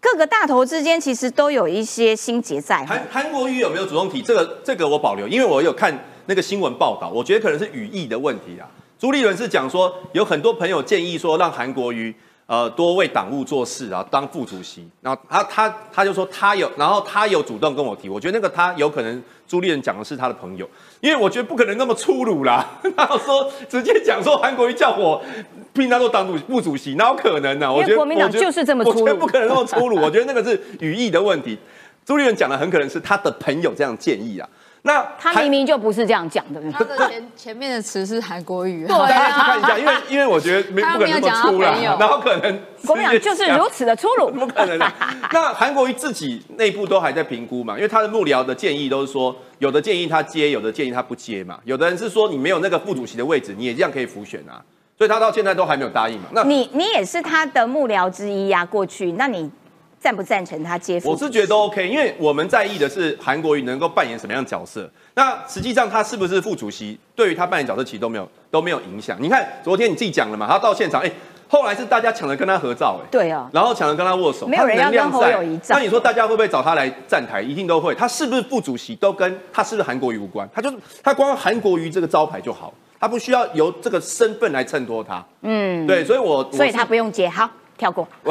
[0.00, 2.84] 各个大头之间其实都有一些心结在。
[2.84, 4.58] 韩韩国瑜有没有主动提这个？
[4.64, 8.66] 这个我保留，因为我有看那个新闻报道，我觉得可能是语义的问题啊。
[8.98, 12.12] 朱立伦是讲说，有很多朋友建议说，让韩国瑜
[12.48, 14.88] 呃多为党务做事啊，当副主席。
[15.02, 20.66] 然后他他他就说他有，然后他有主动跟我提，我觉得那个他有可能朱立伦讲的是他的朋友，
[21.00, 22.66] 因为我觉得不可能那么粗鲁啦。
[22.96, 25.22] 然后说直接讲说韩国瑜叫我
[25.74, 29.96] 聘他做党主副主席，哪有可能呢、我觉得国民党我觉得就是这么粗鲁我觉得不可能那么粗鲁。
[29.96, 31.58] 我觉得那个是语义的问题。
[32.06, 34.48] 朱立伦讲的很可能是他的朋友这样建议啊。
[34.88, 36.58] 那他明明就不是这样讲的。
[36.72, 39.06] 他的前前面的词是韩国语，对啊。
[39.06, 44.92] 大家去看一下，因为因为我觉得没他不可能讲他朋友，然后可能国民党就是如此的粗鲁， 不可能的。
[45.30, 54.64] 那韩国瑜自己内部都还在评估嘛，因为他的幕僚的建议都是说，有的建议他接，有的建议他不接嘛，有的人是说你没有那个副主席的位置，你也这样可以浮选啊，
[54.96, 56.28] 所以他到现在都还没有答应嘛。
[56.32, 59.50] 那你你也是他的幕僚之一呀、过去，那你
[60.00, 61.10] 赞不赞成他接副？
[61.10, 64.88] 我是觉得都 OK，因为我们在意的是韩国瑜能够扮演什么样的角色。
[65.14, 69.16] 那实际上他是不是副主席，对于他扮演角色其实都没有都没有影响。
[69.20, 71.10] 你看昨天你自己讲了嘛，他到现场，哎、
[71.48, 77.42] 后来是大家抢着跟他合照、哎，对啊，然后抢着跟他握手，没有人要跟侯友谊照那你说大家会不会找他来站台？
[77.42, 77.94] 一定都会。
[77.94, 85.24] 他是不是副主席都跟他是不是韩国瑜无关，他就是他光韩国瑜这个招牌就好，他不需要由这个身份来衬托他。
[85.42, 88.06] 嗯，对，所以我所以他不用接，好跳过。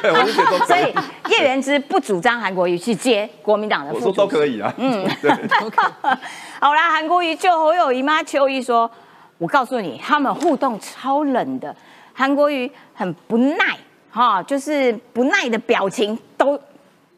[0.00, 0.84] 对我是觉得都所以
[1.28, 4.10] 以，叶元之不主张韩国瑜去接国民党的我说。
[4.12, 4.72] 都可以啊。
[4.78, 5.30] 嗯 对。
[6.60, 8.22] 好啦，韩国瑜救侯友谊吗？
[8.22, 8.90] 邱毅说
[9.38, 11.74] ：“我告诉你，他们互动超冷的，
[12.14, 13.76] 韩国瑜很不耐，
[14.10, 16.58] 哈，就是不耐的表情都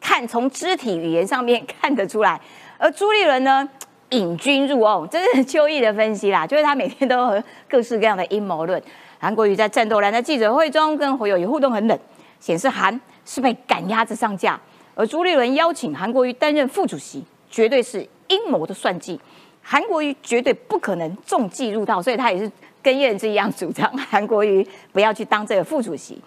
[0.01, 2.39] 看从肢体语言上面看得出来。
[2.77, 3.67] 而朱立伦呢，
[4.09, 8.81] 引军入瓮，这是邱毅的分析啦，就是他每天都有各式各样的阴谋论。
[9.19, 11.99] 韩国瑜在战斗蓝的记者会中跟侯友谊互动很冷，
[12.39, 14.59] 显示韩是被赶鸭子上架，
[14.93, 19.19] 而朱立伦邀请韩国瑜担任副主席，绝对是阴谋的算计。
[19.61, 22.51] 韩国瑜绝对不可能中计入道，所以他也是
[22.83, 26.21] 跟叶仁之一样主张韩国瑜不要去当这个副主席。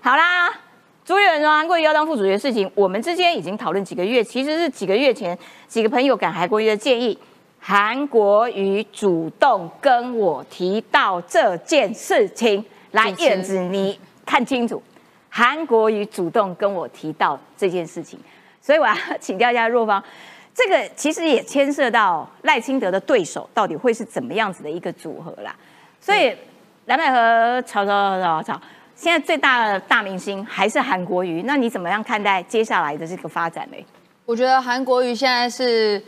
[0.00, 0.48] 好啦，
[1.04, 5.38] 朱立伦说韩国瑜要当副主席的事情，我们之间已经讨论几个月，其实是几个月前
[5.68, 7.18] 几个朋友赶韩国瑜的建议，
[7.60, 12.64] 韩国瑜主动跟我提到这件事情。
[12.92, 14.82] 来，燕子，你看清楚，
[15.28, 18.18] 韩国瑜主动跟我提到这件事情，
[18.62, 20.02] 所以我要请教一下若芳。
[20.54, 25.54] 这个其实也牵涉到赖清德的对手到底会是怎么样子的一个组合啦。
[26.00, 26.34] 所以
[26.86, 28.60] 蓝百合吵吵吵吵吵，
[28.96, 33.76] 现在最大的大明星还是韩国瑜，那你怎么样看待接下来的这个发展呢？
[34.24, 36.02] 我觉得韩国瑜现在是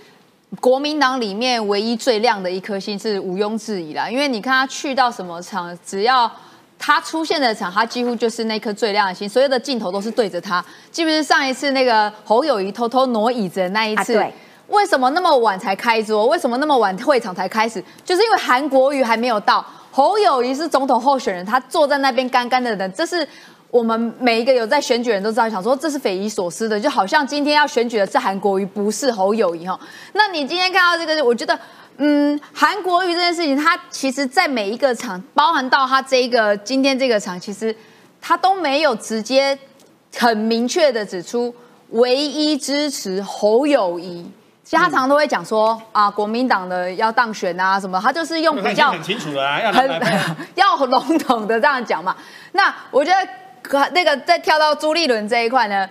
[0.61, 4.09] 国民党里面唯一最亮的一颗星，是毋庸置疑啦。
[4.09, 6.31] 因为你看他去到什么场，只要
[6.79, 10.65] 他出现的场，他几乎就是那颗最亮的星，所有的镜头都是对着他。
[10.91, 14.17] 记不记得上一次那个侯友谊偷偷挪椅子的那一次？
[14.17, 14.33] 啊对
[14.69, 16.27] 为什么那么晚才开桌？
[16.27, 17.81] 为什么那么晚会场才开始？
[18.05, 19.65] 就是因为韩国瑜还没有到，
[19.97, 23.27] 侯友谊是总统候选人，他坐在那边干干的等，这是
[23.71, 29.81] 我们每一个有在选举人都知道，想说这是匪夷所思的，就好像今天要选举的是韩国瑜，不是侯友谊哈。
[30.13, 31.59] 那你今天看到这个，我觉得。
[31.99, 37.75] 嗯，韩国瑜这件事情，他其实在每一个场，包含到他这一个今天这个场，其实
[38.21, 39.59] 他都没有直接
[40.15, 41.55] 很明确的指出
[41.93, 44.31] 唯一支持侯友谊。
[44.69, 49.61] 其实他常常都会讲说啊，国民党的要当选啊什么，他就是用比较 很清楚的啊，
[50.57, 52.17] 要笼统的这样讲嘛。
[52.51, 53.29] 那我觉得
[53.63, 55.89] 可那个再跳到朱立伦这一块呢，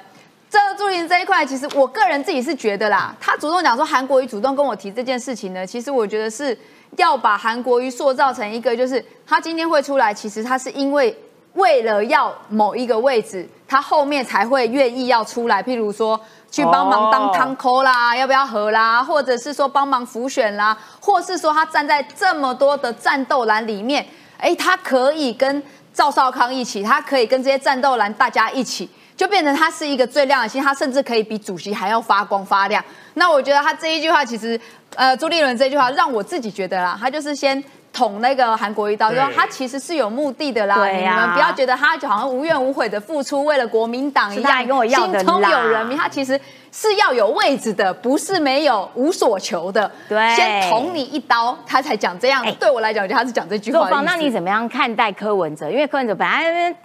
[0.50, 6.58] 这个朱立伦这一块，其实我个人自己是觉得啦，他主动讲说韩国瑜主动跟我提这件事情呢，其实我觉得是
[6.98, 11.18] 要把韩国瑜塑造成一个，就是他今天会出来，其实他是因为
[11.54, 16.20] 为了要某一个位置，他后面才会愿意要出来，譬如说。
[16.56, 24.06] 去帮忙当哦汤抠啦，要不要和啦，或者是说帮忙浮选啦，或是说他站在这么多的战斗栏里面，
[24.38, 25.62] 哎，他可以跟
[25.94, 32.82] 赵少康一起，他可以跟这些战斗栏大家一起，就变成他是一个最亮的星，他甚至可以比主席还要发光发亮。
[33.16, 34.58] 那我觉得他这一句话，其实
[34.96, 37.62] 呃，朱立伦这句话让我自己觉得啦，他就是先。
[37.96, 46.38] 捅那个韩国一刀，就说他其实是有目的的啦，对呀你们不要觉得他就好像无怨无悔的付出，为了国民党一样，跟我要的心中啦有人民，他其实
[46.74, 49.90] 是要有位置的，不是没有无所求的。
[50.10, 52.44] 对先捅你一刀，他才讲这样。
[52.44, 54.18] 哎对我来讲，我觉得他是讲这句话若芳，的意思。
[54.18, 55.72] 那你怎么样看待柯文哲？
[55.72, 56.76] 因为柯文哲本来那边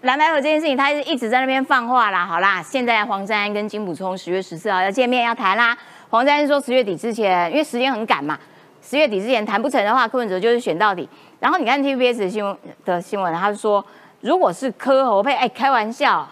[0.00, 2.24] 蓝白河这件事情，他是一直在那边放话啦。
[2.24, 5.76] 好啦，现在黄珊珊跟金补充十月十四号要见面要谈啦。
[6.08, 8.38] 黄珊珊说十月底之前，因为时间很赶嘛，
[8.86, 11.08] 十月底之前谈不成的话，柯文哲就是选到底。
[11.40, 13.84] 然后你看 TVBS 的新闻的新闻，他说
[14.20, 16.28] 如果是柯侯佩，哎，开玩笑，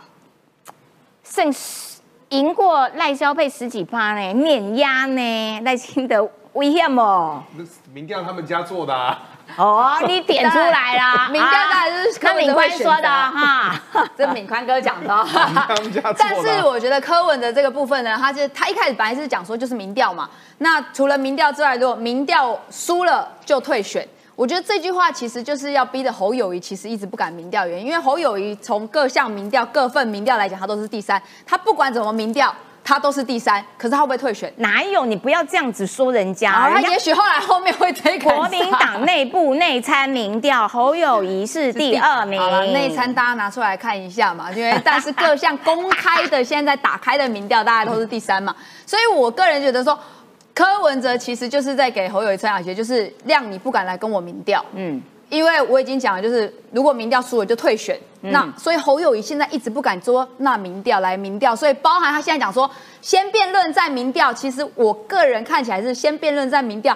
[1.25, 1.53] 胜
[2.29, 7.43] 赢过赖萧佩十几趴呢，碾压呢，赖清德危险哦。
[7.93, 9.19] 民调他们家做的啊。
[9.57, 13.75] 哦，你点出来啦， 民调当然是柯敏宽说的哈，
[14.17, 15.27] 这敏宽哥讲的。
[16.17, 24.09] 但是我觉得柯文的这个部分呢，他是他一开始本来是讲说就是民调嘛，那除了民调之外，如果民调输了就退选。
[24.35, 32.55] 我觉得这句话其实就是要逼的侯友谊，其实一直不敢民调原因，因为侯友谊从各项民调、各份民调来讲，他都是第三，他不管怎么民调。
[32.85, 34.53] 他都是第三，可是他会不会退选？
[34.57, 35.05] 哪有？
[35.05, 36.51] 你不要这样子说人家。
[36.53, 42.41] 他也许后来后面会推国民党内部内参民调，侯友谊是 第二名。
[42.41, 48.55] 好了，内参大家拿出来看一下嘛，因为但是各项公开的现在打开的民调，大家都是第三嘛。
[48.85, 49.99] 所以我个人觉得说，
[50.53, 54.65] 柯文哲其实就是在给侯友谊陈雅杰，就是让你不敢来跟我民调。
[54.75, 55.01] 嗯。
[55.33, 62.71] 因为我已经讲了，就是如果民调输了就退选，那所以侯友谊现在一直不敢说那民调来民调，所以包含他现在讲说
[63.01, 66.95] 先辩论再民调，其实我个人看起来是先辩论再民调。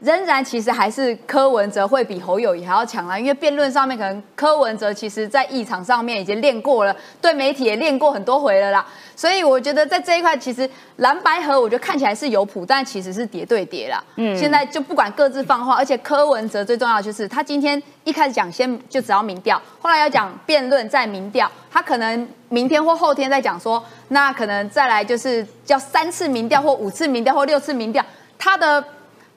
[0.00, 8.86] 仍然其实还是柯文哲会比侯友谊还要强啦，因为辩论上面可能柯文哲其实在议场上面已经练过了，对媒体也练过很多回了啦，
[9.16, 14.04] 所以我觉得在这一块其实蓝白河我觉得看起来是有谱，但其实是叠对叠啦。
[14.16, 28.04] 嗯，现在就不管各自放话，而且柯文哲最重要就是他今天一开始讲先就只要民调，后来要讲辩论再民调，他可能明天或后天再讲说，那可能再来就是叫三次民调或五次民调或六次民调，
[28.38, 28.84] 他的。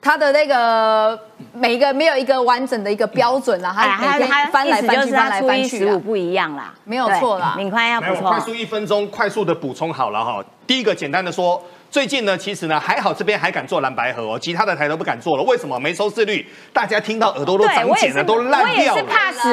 [0.01, 1.19] 他的那个
[1.53, 7.53] 每一个没有一个完整的一个标准啦，他每天翻来翻去翻来翻去十五不一样啦，没有错啦。
[7.57, 10.43] 敏宽要补充，快速一分钟，快速的补充好了哈。
[10.65, 15.43] 第一个简单的说，最近呢，其实呢还好这边还敢做蓝白河哦，其他的台都不敢做了。
[15.43, 15.77] 为什么？
[15.79, 19.03] 没收视率，大家听到耳朵都长茧了，都烂掉了。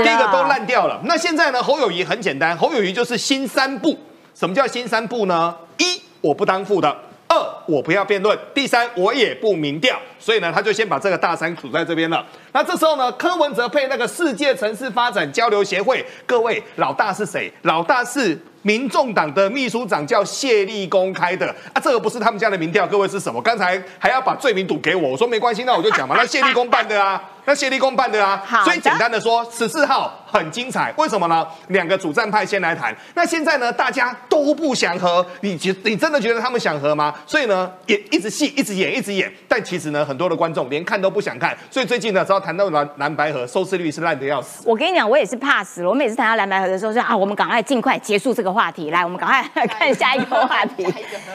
[0.05, 1.01] 第一个都烂掉了。
[1.05, 3.99] 那现在呢，侯友谊很简单，侯友谊就是新三步。
[4.35, 5.57] 什么叫新三步呢？
[5.79, 6.95] 一，我不当副的。
[7.37, 9.99] 二，我不要辩论；第三，我也不民调。
[10.18, 12.24] 所以呢，他就先把这个大山堵在这边了。
[12.53, 17.53] 那这时候呢，柯文哲配那个世界城市发展交流协会，各位老大是谁？
[17.62, 21.81] 老大是民众党的秘书长，叫谢立功开的啊。
[21.81, 23.41] 这个不是他们家的民调，各位是什么？
[23.41, 27.23] 刚才还要把罪名赌给我，我说没关系，那我就讲嘛，那谢立功办的啊。
[27.49, 31.47] 那谢立功办的啊，所以简单的说，十四号很精彩，为什么呢？
[31.69, 32.93] 两个主战派先来谈。
[33.14, 37.14] 那现在呢，大家都不想和，你觉你真的觉得他们想和吗？
[37.25, 39.33] 所以呢，也一直戏，一直演，一直演。
[39.47, 41.57] 但其实呢，很多的观众连看都不想看。
[41.71, 44.64] 所以最近呢，只要谈到蓝蓝白河，收视率是烂的要死。
[44.67, 45.89] 我跟你讲，我也是怕死了。
[45.89, 48.91] 我每次谈到蓝白河的时候，说啊，我们赶快尽快结束这个话题。
[48.91, 50.85] 来，我们赶快 看下一个话题。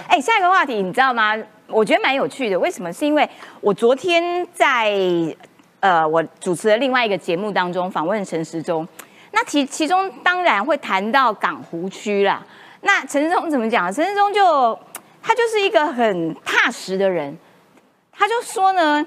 [0.08, 1.38] 哎，下一个话题你知道吗？
[1.68, 2.60] 我觉得蛮有趣的。
[2.60, 2.92] 为什么？
[2.92, 3.30] 是因为
[3.62, 4.92] 我昨天在。
[5.80, 8.88] 呃，我主持的另外一个节目当中访问陈时中，
[9.32, 12.46] 那其其中当然会谈到港湖区啦。
[12.82, 13.92] 那陈时中怎么讲？
[13.92, 14.78] 陈时中就
[15.24, 17.36] 他就是一个很踏实的人，
[18.12, 19.04] 他就说呢，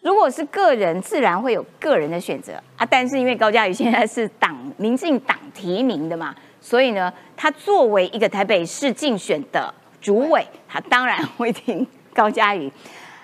[0.00, 2.86] 如果是个人，自然会有个人的选择啊。
[2.88, 11.84] 但是因为高嘉瑜现在是党民进党提名的嘛，所以呢，他作为一个台北市竞选的主委，他当然会听
[12.14, 12.72] 高嘉瑜。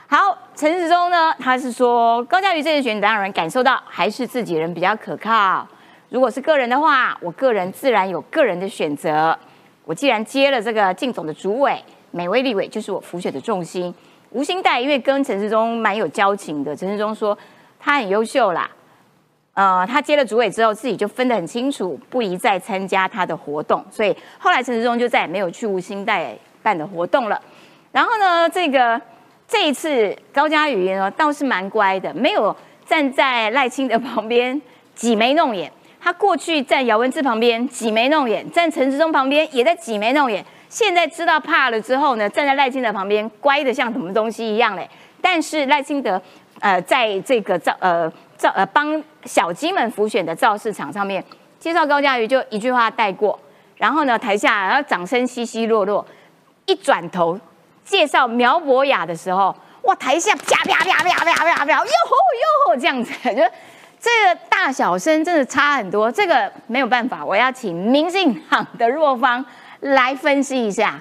[0.08, 1.32] 好，陈时中呢？
[1.38, 5.66] 他是说高嘉瑜这次选，当然感受到还是自己人比较可靠。
[6.08, 9.38] 如果是个人的话，我个人自然有个人的选择。
[9.84, 13.94] 我既然接了这个靳总的主委，每位立委就是我浮选的重心。
[14.30, 17.36] 吴兴代因为跟陈时中蛮有交情的，陈时中说
[17.78, 18.68] 他很优秀啦。
[19.58, 23.84] 呃，他接了主委之后，自己就分得很清楚，不宜再参加他的活动。
[23.90, 26.32] 所以后来陈时中就再也没有去吴兴代
[26.62, 27.40] 办的活动了。
[27.90, 29.00] 然后呢，这个。
[29.50, 32.54] 这一次高嘉瑜呢倒是蛮乖的，没有
[32.84, 34.60] 站在赖清德旁边
[34.94, 35.72] 挤眉弄眼。
[35.98, 40.44] 他过去在姚文智旁边挤眉弄眼，站陈时中旁边也在挤眉弄眼。
[40.68, 44.86] 现在知道怕了之后呢，站在赖清德旁边乖的像什么东西一样嘞。
[45.22, 46.20] 但是赖清德
[46.60, 51.22] 呃在这个造呃造呃帮小鸡们浮选的造势场上面
[51.60, 53.38] 介绍高嘉瑜就一句话带过，
[53.76, 56.04] 然后呢台下然后掌声稀稀落落，
[56.66, 57.38] 一转头。
[57.84, 63.42] 介绍苗博雅的时候，哇，台下啪啪啪啪啪啪啪，哟吼哟吼这样子，就
[63.98, 66.12] 这个大小声真的差很多。
[66.12, 69.42] 这个没有办法，我要请民进党的若芳
[69.80, 71.00] 来分析一下。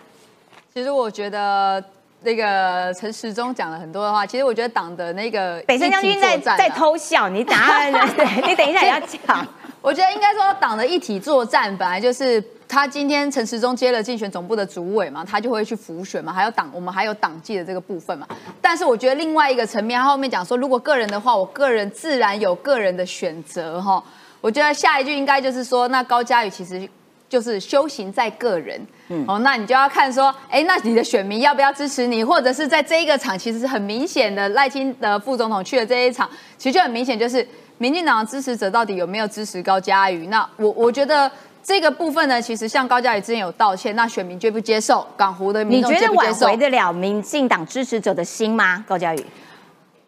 [0.74, 1.84] 其实我觉得
[2.28, 9.48] 那个陈时中讲了很多的话，其实我觉得党的那个北山将军在在偷笑，你答案 对，你等一下也要讲。
[9.82, 12.44] 我觉得应该说党的一体作战本来就是。
[12.70, 18.28] 他今天陈时中接了竞选总部的主委嘛，他就会去辅选嘛，还有党，我们还有党纪的这个部分嘛。
[18.60, 24.04] 但是我觉得另外一个层面，他后面讲说，如果个人的话，我个人自然有个人的选择哈。
[24.42, 26.86] 我觉得下一句应该就是说，那高嘉宇其实
[27.30, 28.80] 就是修行在个人。
[29.10, 37.48] 嗯哦，那你就要看说，哎，那你的选民要不要支持你，或者是在这一个场，其实是很明显的，赖清德副总统去了这一场，其实就很明显，就是
[37.78, 40.28] 民进党的支持者到底有没有支持高嘉瑜？
[40.28, 41.32] 那我我觉得
[41.64, 45.08] 这个部分呢，其实像高嘉瑜之前有道歉，那选民接不接受？
[45.16, 46.46] 港湖的民众你觉得接不接受？
[46.46, 48.84] 挽回得了民进党支持者的心吗？
[48.86, 49.26] 高嘉瑜，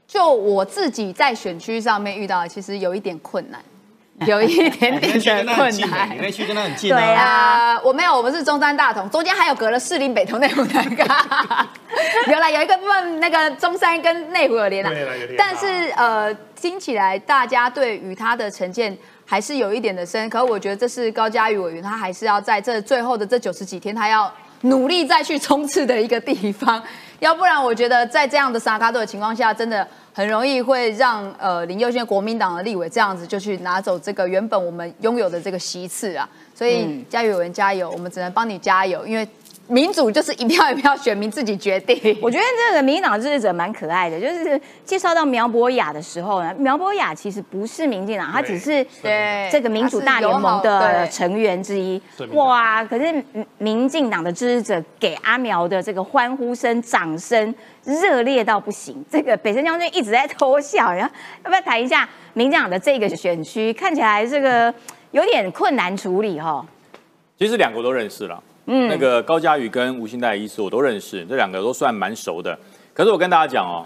[0.05, 3.61] 就我自己在选区上面遇到的，其实有一点困难，
[4.28, 6.17] 有一点点的困难。
[6.22, 11.07] 那区跟他很近对啊，我没有，我们是中山大同，中间还有隔了士林北投内湖南港。
[12.28, 14.91] 原来，有一个部分那个中山跟内湖有连啊
[15.38, 18.95] 但是呃，听起来大家对于他的成见
[19.26, 20.30] 还是有一点的深。
[20.30, 26.84] 可我觉得这是高嘉瑜委员，他还是要在这最后的这九十几天，他要努力再去冲刺的一个地方。
[27.20, 36.28] 要不然，我觉得在这样的沙卡多的情况下，真的很容易会让呃林佑宪国民党的立委这样子就去拿走这个原本我们拥有的这个席次啊。
[36.53, 39.26] 所以嗯嘉瑜委员加油，我们只能帮你加油，因为
[39.70, 41.95] 民主就是一票一票选民自己决定。
[42.22, 52.01] 我觉得这个民进党支持者蛮可爱的，就是介绍到苗博雅的时候呢，苗博雅其实不是民进党，他只是对这个民主大联盟的成员之一
[52.32, 52.84] 哇！
[52.84, 57.53] 可是民民进党的支持者给阿苗的这个欢呼声、掌声
[57.84, 59.05] 热烈到不行。
[59.09, 61.13] 这个北森将军一直在偷笑，然后
[61.45, 63.72] 要不要谈一下民进党的这个选区？
[63.72, 64.74] 看起来这个
[65.11, 66.65] 有点困难处理哈、
[67.38, 68.41] 其实两个都认识了，
[68.72, 72.57] 嗯，那个高嘉瑜跟吴欣岱医师我都认识，这两个都算蛮熟的。
[72.93, 73.84] 可是我跟大家讲哦，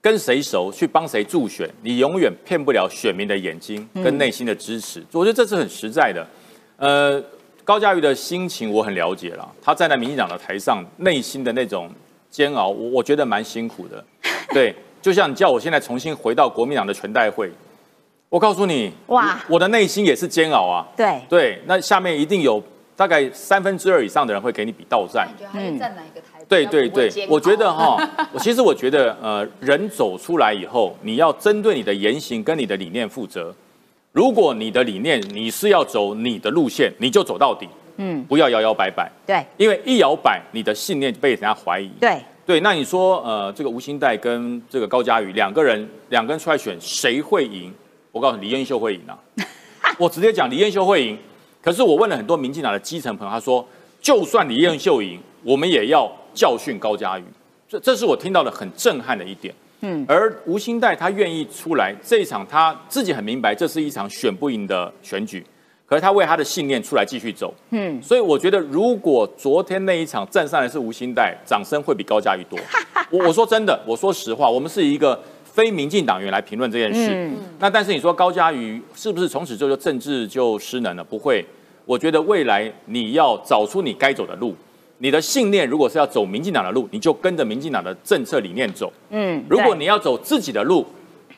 [0.00, 5.00] 跟谁熟去帮谁助选，你永远骗不了选民的眼睛跟内心的支持。
[5.12, 6.26] 我觉得这是很实在的。
[6.78, 7.22] 呃，
[7.62, 11.88] 高嘉瑜的心情我很了解了，他站在民进党的台上，内心的那种
[12.28, 14.04] 煎熬，我我觉得蛮辛苦的。
[14.52, 17.52] 对，就像你叫我现在重新回到国民党的全代会，
[18.28, 20.86] 我告诉你，哇我的内心也是煎熬啊。
[20.96, 22.62] 对，对，那下面一定有
[22.98, 25.28] 大概三分之二以上的人会给你比倒站。
[25.38, 26.44] 觉得还是站哪一个台？
[26.48, 27.96] 对对对，我觉得哈，
[28.34, 33.54] 我其实我觉得呃，人走出来以后，你要针对你的言行跟你的理念负责。
[34.10, 37.68] 如果你的理念你是要走你的路线，你就走到底，
[37.98, 41.88] 嗯，不要摇摇摆摆，对因为一摇摆，你的信念被人家怀疑。
[42.00, 47.72] 对，对，那你说呃，这个吴兴代跟这个高嘉瑜两个人，两个人出来选，谁会赢？
[48.10, 49.16] 我告诉你，李彦秀会赢啊！
[49.98, 51.16] 我直接讲李彦秀会赢。
[51.62, 53.66] 可是我问了很多民进党的基层朋友，他说，
[54.00, 57.24] 就算李彦秀赢，我们也要教训高嘉瑜。
[57.68, 59.54] 这这是我听到的很震撼的一点。
[59.80, 65.44] 嗯，而吴兴代他愿意出来这一场，他自己很明白，这是一场选不赢的选举，
[65.86, 67.54] 可是他为他的信念出来继续走。
[67.70, 72.58] 嗯，所以我觉得，如果昨天那一场站上来是吴兴代，掌声会比高嘉瑜多。
[73.10, 75.20] 我我说真的，我说实话，我们是一个
[75.58, 77.10] 非民进党员来评论这件事。
[77.12, 81.02] 嗯那但是你说高嘉瑜是不是从此之后就政治就失能了？
[81.02, 81.44] 不会，
[81.84, 84.54] 我觉得未来你要找出你该走的路。
[84.98, 88.92] 你的信念如果是要走民进党的路，你就跟着民进党的政策理念走。
[89.10, 90.86] 嗯，如果你要走自己的路，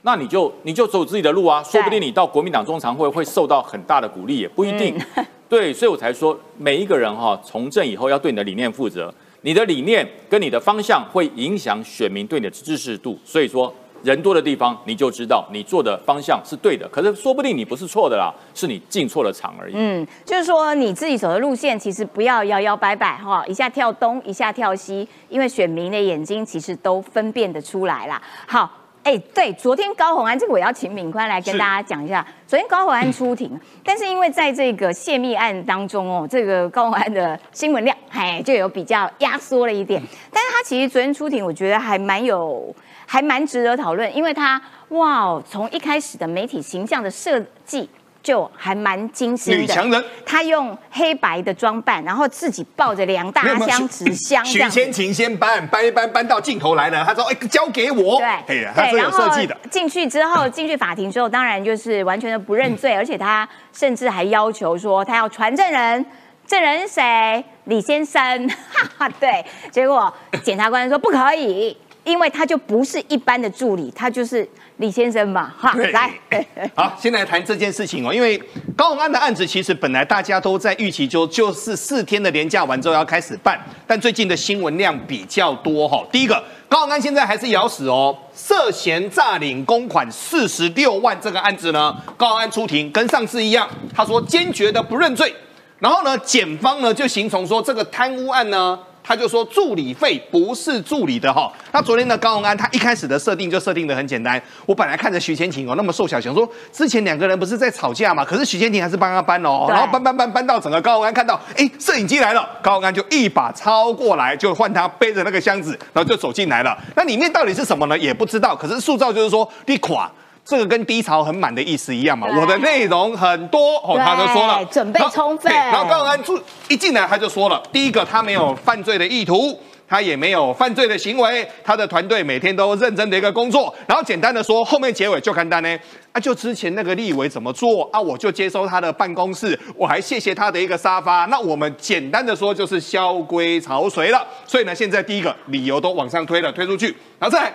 [0.02, 4.94] 那你就你就走自己的路啊，说不定你到国民党中常会会受到很大的鼓励，也不一定。
[5.48, 13.18] 对，所以我才说每一个人哈、从政以后要对你的理念负责，你的理念跟你的方向会影响选民对你的支持度。
[13.24, 19.74] 所以说，人多的地方你就知道你做的方向是对的，可是说不定你不是错的啦，是你进错了场而已。
[19.76, 28.20] 嗯，就是说你自己走的路线，其实不要摇摇摆摆哈，一下跳东，一下跳西，因为选民的眼睛其实都分辨得出来啦。
[28.46, 28.70] 好。
[29.02, 32.24] 哎，对，昨天高虹安这个我要请敏宽来跟大家讲一下。
[32.46, 40.02] 昨天高虹安出庭， 但是因为在这个泄密案当中哦，这个高虹安的新闻量，哎，就有比较压缩了一点。
[40.30, 42.72] 但是他其实昨天出庭，我觉得还蛮有，
[43.12, 47.90] 还蛮值得讨论，因为他哇哦，从一开始的媒体形象的设计
[48.22, 49.60] 就还蛮精心的。
[49.60, 54.74] 女强人她用黑白的装扮，然后自己抱着两大箱纸箱这许样子。
[54.76, 59.56] 千晴先搬搬一搬搬到镜头来了，他说：“哎，交给我。”对，哎呀，他是有设计的。
[59.68, 66.06] 进去之后，进去法庭之后，当然就是完全的不认罪，而且他甚至还要求说他要传证人，
[66.46, 67.44] 证人是谁？
[67.64, 68.48] 李先生。
[68.48, 69.44] 哈哈，对。
[69.72, 74.48] 结果检察官说不可以，因为他就不是一般的助理，他就是
[74.78, 75.52] 李先生嘛。
[75.58, 76.10] 哈，来。
[76.74, 78.40] 好，先来谈这件事情哦，因为
[78.76, 95.34] 高虹安的案子其实本来大家都在预期就就是四天的连假完之后要开始办，但最近的新闻量比较多哈、第一个，高虹安现在还是咬死哦，涉嫌诈领公款四十六万这个案子呢，高虹安出庭跟上次一样，他说坚决的不认罪，
[95.78, 98.78] 然后呢，检方呢就形容说这个贪污案呢。
[99.10, 101.52] 他就说助理费不是助理的哈。
[101.72, 116.78] 那昨天的高鸿安他一开始的设定就设定的很简单，我本来看着徐千晴哦那么瘦小，想说之前两个人不是在吵架嘛，可是徐千晴还是帮他搬哦，然后搬搬搬搬到整个高鸿安看到，哎，摄影机来了，高鸿安就一把抄过来，就换他背着那个箱子，然后就走进来了。
[116.94, 117.98] 那里面到底是什么呢？
[117.98, 120.08] 也不知道，可是塑造就是说你垮。
[120.50, 126.36] 这个跟低潮很满的意思一样嘛，我的内容很多哦，他就说了，准备充分然后对然后高安出
[126.68, 129.56] 一进来他就说了，第一个他没有犯罪的意图。
[129.92, 133.74] 他也没有犯罪的行为，他的团队每天都认真的一个工作。
[133.88, 135.78] 然后简单的说，后面结尾就看单呢，
[136.12, 141.24] 啊，就之前那个立委怎么做啊，我就接收他的办公室，我还谢谢他的一个沙发。
[141.24, 144.24] 那我们简单的说就是萧规曹随了。
[144.46, 147.52] 所以呢，现在第一个理由都往上推了，推出去，然后再来。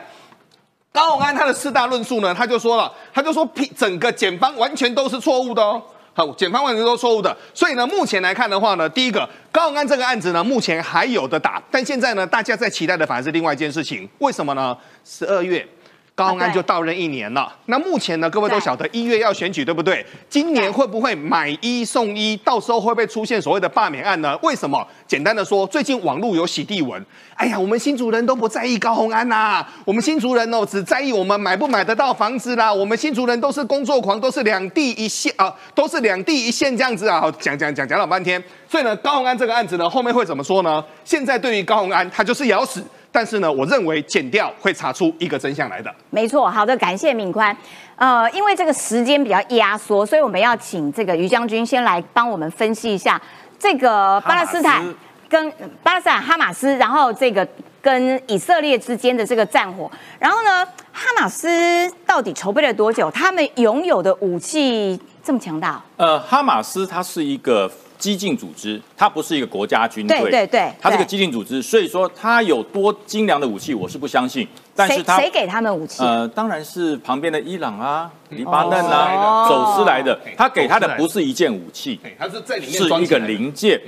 [0.96, 5.82] 高永安他的四大论述呢，他就说了，他就说整个检方完全都是错误的哦。
[6.14, 14.76] 好，检方完全都是错误的，所以呢，目前来看的话呢，第一个高永安这个案子呢，目前还有的打，但现在呢，大家在期待的反而是另外一件事情，为什么呢？
[15.04, 15.68] 十二月。
[16.16, 17.54] 高鸿安就到任一年了。
[17.66, 20.04] 那目前呢，各位都晓得一月要选举，对不对？
[20.30, 22.38] 今年会不会买一送一？
[22.38, 24.38] 到时候会不会出现所谓的罢免案呢？
[24.42, 24.88] 为什么？
[25.06, 27.06] 简单的说，最近网络有洗地文。
[27.36, 32.74] 哎呀，我们新竹人都不在意高红安呐、我们新竹人哦，只在意我们买不买得到房子啦。
[32.74, 37.20] 我们新竹人都是工作狂，都是两地一线啊，都是两地一线这样子啊。
[37.20, 38.42] 好，讲讲讲讲老半天。
[38.70, 40.82] 所以呢，高红安这个案子呢，后面会怎么说呢？
[41.04, 42.82] 现在对于高红安，他就是咬死。
[43.16, 45.90] 但是呢，我认为剪掉会查出一个真相来的。
[46.10, 47.56] 没错，好的，感谢敏宽。
[47.96, 53.20] 呃，因为这个时间比较压缩，所以我们要请这个于将军先来帮我们分析一下
[53.58, 54.84] 这个巴勒斯坦
[55.30, 55.50] 跟
[55.82, 57.48] 巴勒斯坦哈马斯，然后这个
[57.82, 59.90] 跟以色列之间的这个战火。
[60.20, 63.10] 然后呢，哈马斯到底筹备了多久？
[63.12, 65.82] 他们拥有的武器这么强大？
[65.96, 71.08] 呃，哈马斯它是一个激进组织，它不是一个国家军队，对对对它是个对。
[71.08, 74.48] 激进组织，所以说它有多精良的武器，我是不相信。
[74.76, 76.04] 但是它谁谁给他们武器？
[76.04, 78.90] 呃，当然是旁边的伊朗啊、黎巴嫩哦。
[78.90, 83.80] 啊走私来的，他给他的的不是一件武器，他是在里面是一个零件，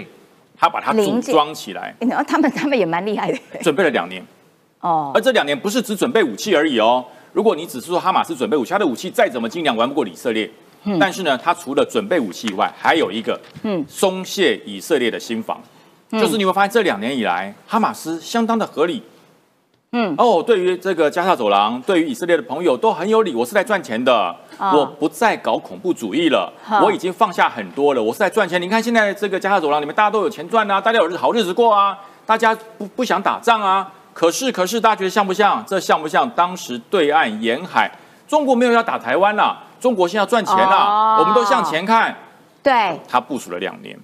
[0.57, 3.37] 他把它组装起来，然后他们他们也蛮厉害的。
[3.61, 4.25] 准备了两年。
[4.79, 5.11] 哦。
[5.13, 7.03] 而这两年不是只准备武器而已哦。
[7.33, 10.49] 如果你只是说哈马斯准备武器，他的武器再怎么精良，玩不过以色列。
[10.99, 15.61] 但是呢，他除了准备武器以外，还有一个嗯松懈以色列的心防，
[16.11, 19.03] 嗯就是你会发现这两年以来，哈马斯相当的合理。
[19.93, 23.33] 嗯哦，对于这个加沙走廊，对于以色列的朋友都很有理。
[23.33, 26.51] 我是来赚钱的，哦我不再搞恐怖主义了，
[26.83, 28.03] 我已经放下很多了。
[28.03, 28.61] 我是来赚钱。
[28.61, 33.89] 你看现在这个加沙走廊里面，大家都有钱赚啊，大家有日好日子过啊，大家不不想打仗啊。
[34.13, 35.63] 可是可是，大家觉得像不像？
[35.65, 37.89] 这像不像当时对岸沿海，
[38.27, 42.15] 中国没有要打台湾啦，中国现在要赚钱啦，哦我们都向前看。
[42.63, 43.97] 对，他部署了两年，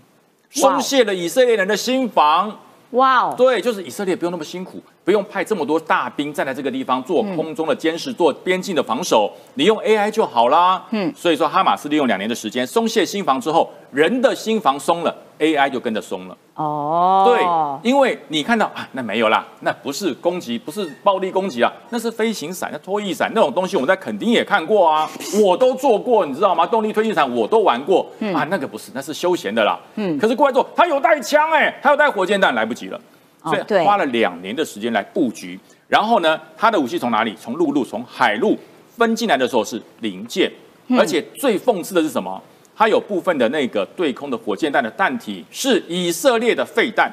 [0.52, 2.58] 松懈了以色列人的心防。
[2.92, 10.84] 哇哦，对，就是以色列不用那么辛苦，不用派这么多大兵站在这个地方做空中的监视、做边境的防守，你用 AI 就好啦。
[10.92, 16.38] 嗯嗯，所以说哈马斯利用两年的时间松懈心防之后，人的心防松了，AI 就跟着松了。
[16.56, 25.10] 哦，对，因为你看到啊，那没有啦，那不是攻击，不是暴力攻击啊，那是飞行伞、那拖翼伞那种东西，我们在垦丁也看过啊，
[25.44, 26.66] 我都做过，你知道吗？
[26.66, 29.78] 动力推进伞我都玩过、啊，那个不是，那是休闲的啦。
[29.96, 33.02] 嗯嗯，可是国外做，他有带枪哎、他有带火箭弹，来不及了，
[33.44, 35.60] 所以花了两年的时间来布局。
[35.88, 37.36] 然后呢，他的武器从哪里？
[37.40, 38.58] 从陆路、从海路
[38.98, 40.52] 分进来的时候是零件，
[40.88, 42.42] 嗯而且最讽刺的是什么？
[42.76, 47.12] 它有部分的那个对空的火箭弹的弹体是以色列的废弹。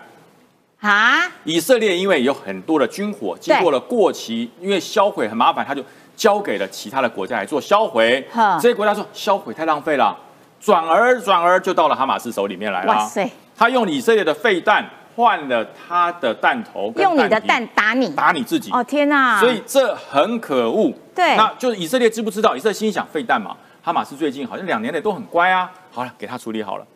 [0.80, 5.84] 啊，以色列因为有很多的军火经过了过期，因为销毁很麻烦，他就
[6.16, 8.58] 交给了其他的国家来做销毁哈。
[8.58, 10.16] 这些国家说销毁太浪费了，
[10.58, 12.94] 转而转而就到了哈马斯手里面来了。
[12.94, 18.70] 哇塞，他用以色列的废弹换了他的弹头，跟用你的皮蛋打你，打你自己。
[18.70, 19.38] 哦天哪！
[19.40, 20.92] 所以这很可恶。
[21.14, 22.56] 对那就是以色列知不知道？
[22.56, 25.70] 以色列心想废弹嘛，哈马斯最近好像两年内都很乖啊。
[25.90, 26.86] 好了，给他处理好了，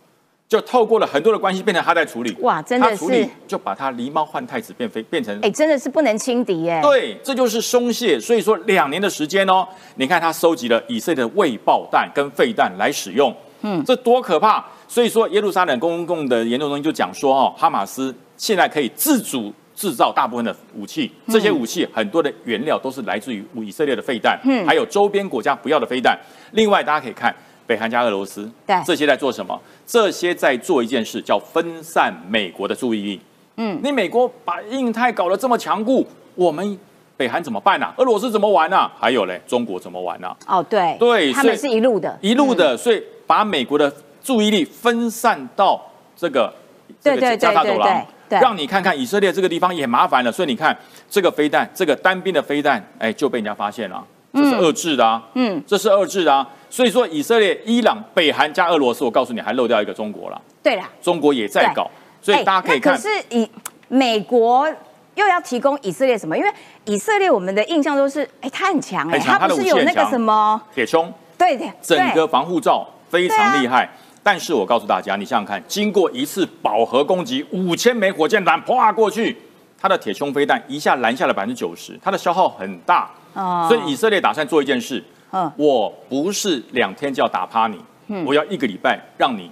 [0.49, 2.35] 就透过了很多的关系，变成他在处理。
[2.41, 6.81] 哇真的他处理是就把他狸猫换太子变飞，变成哎，真的是不能轻敌耶。
[6.81, 8.19] 对，这就是松懈。
[8.19, 13.35] 所以说两年的时间哦，你看他收集了以色列的未爆弹跟废弹来使用，
[13.65, 14.65] 嗯，这多可怕！
[14.87, 24.67] 所以说耶路撒冷公共的研究中心就讲说哦，哈马斯现在可以自主制造大部分的武器，这些武器很多的原料都是来自于以色列的废弹，嗯。
[24.67, 26.17] 还有周边国家不要的飞弹。
[26.53, 27.35] 另外，大家可以看
[27.67, 28.77] 北韩加俄罗斯，对。
[28.85, 29.59] 这些在做什么？
[29.87, 33.21] 这些在做一件事，叫分散美国的注意力。
[33.57, 33.81] 嗯。
[33.83, 36.79] 你美国把印太搞得这么强固，我们
[37.17, 45.81] 北韩怎么办呢、俄罗斯怎么玩呢、还有嘞，中国怎么玩呢、哦对，对他们是一路的，一路的，所以把美国的注意力分散到
[46.17, 46.53] 这个
[47.01, 50.33] 这个加沙走廊让你看看以色列这个地方也麻烦了。
[50.33, 50.77] 所以你看
[51.09, 56.49] 这个飞弹，这个单兵的飞弹，哎，就被人家发现了，这是遏制的啊，嗯，这是遏制的啊。
[56.71, 61.89] 所以说以色列、伊朗、北韩加俄罗斯，我告诉你，还漏掉一个中国了，对啦，中国也在搞，
[62.21, 63.01] 所以大家可以看可。
[63.01, 63.49] 是以
[63.87, 64.69] 美国
[65.15, 66.37] 又要提供以色列什么？
[66.37, 66.51] 因为
[66.87, 70.61] 以色列我们的印象都是，哎，他很强哎，他不是有那个什么？
[70.75, 71.07] 铁穹，
[71.39, 72.85] 对对，整个防护罩
[73.15, 73.89] 非常厉害。
[74.25, 79.37] 但是我告诉大家，你想想看，经过一次饱和攻击，五千枚火箭弹啪过去，
[79.79, 83.09] 它的铁穹飞弹一下拦下了百分之九十，它的消耗很大。
[83.35, 89.51] 哦所以以色列打算做一件事，嗯我不是两天就要打趴你，嗯我要一个礼拜让你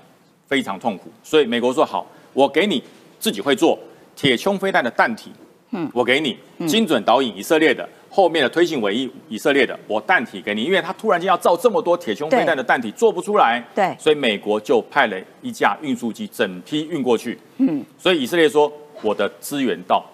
[0.48, 1.12] 非常痛苦。
[1.22, 2.82] 所以美国说好，我给你
[3.20, 3.78] 自己会做
[4.16, 5.30] 铁穹飞弹的弹体，
[5.72, 20.04] 嗯我给你精准导引以色列的，后面的推进尾翼以色列的，我弹体给你，因为他突然间要造这么多铁胸飞弹的弹体做不出来，对所以美国就派了一架运输机整批运过去，嗯，所以以色列说我的资源到，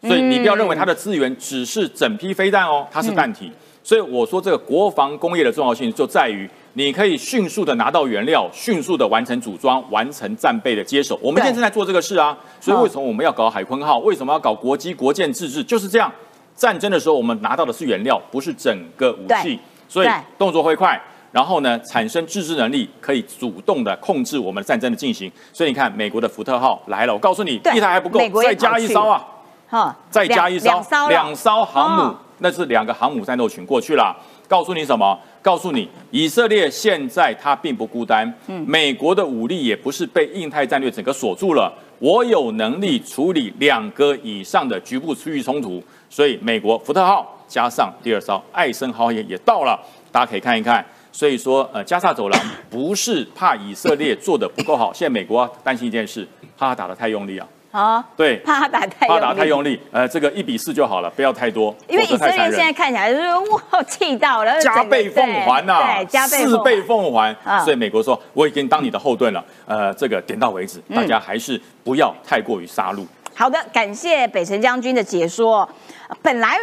[0.00, 3.52] 所以你不要认为它的资源只是整批飞弹哦，它是弹体。
[3.84, 11.18] 所以我说这个国防工业的重要性就在于你可以迅速的拿到原料，迅速的完成组装，完成战备的接手。
[11.20, 13.98] 我们现在正在做这个事啊，所以为什么我们要搞海鲲号？
[13.98, 15.62] 为什么要搞国机国舰自制？
[15.62, 16.10] 就是这样。
[16.54, 21.00] 战争的时候，我们拿到的是原料，不是整个武器，所以对动作会快。
[21.32, 25.32] 然后呢，产生自制能力，可以主动的控制我们战争的进行。
[25.50, 29.26] 所以你看，美国的福特号来了，我告诉你，一台还不够再加一艘啊！
[29.66, 34.14] 哈，再加一艘两艘两艘航母，哦那是两个航母战斗群过去了。
[34.46, 35.18] 告诉你什么？
[35.40, 41.72] 告诉你，以色列现在它并不孤单，嗯美国的武力也不是被印太战略整个锁住了。
[42.02, 45.80] 我有能力处理两个以上的局部区域冲突，
[46.10, 49.80] 所以美国福特号加上第二艘爱森豪也也到了，
[50.10, 50.84] 大家可以看一看。
[51.12, 56.26] 所以说，呃，加萨走廊不是怕以色列做的不够好，现在美国担心一件事，
[56.58, 57.46] 怕他打得太用力啊。
[57.72, 59.20] 啊，对，怕他打太怕用力。
[59.20, 62.72] 打太用力，呃，这个一比四就好了，不要太多，因为以色列现在。
[62.72, 67.64] 看起来就是哇气到了，加倍奉还呐、对，加倍四倍奉还，啊。
[67.64, 70.96] 所以美国说我已经当你的后盾了，呃，这个点到为止，嗯。
[70.96, 73.06] 大家还是不要太过于杀戮。
[73.34, 75.68] 好的，感谢北辰将军的解说。
[76.08, 76.58] 呃本来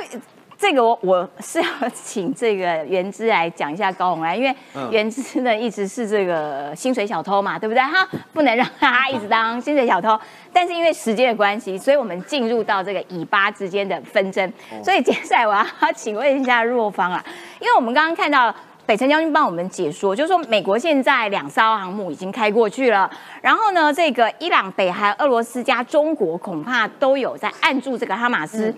[0.59, 7.81] 这个我我是要请这个原之来讲一下高红安，因为嗯原之呢一直是这个薪水小偷嘛，对不对？
[7.81, 10.19] 哈，不能让他一直当薪水小偷。
[10.51, 14.51] 但是因为时间的关系，所以我们进入到这个以巴之间的纷争。
[14.83, 17.23] 所以接下来我要请问一下若芳啊，
[17.61, 18.53] 因为我们刚刚看到。
[18.85, 23.07] 北辰将军帮我们解说，就是说美国现在两艘航母已经开过去了，
[23.39, 28.73] 然后呢，这个伊朗、北韩、俄罗斯加中国恐怕都有在按住这个哈马斯。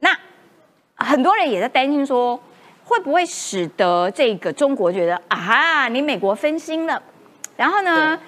[0.00, 0.10] 那
[1.00, 2.38] 很多人也在担心说，
[2.84, 7.02] 会不会使得这个中国觉得啊，你美国分心了？
[7.56, 8.18] 然后呢，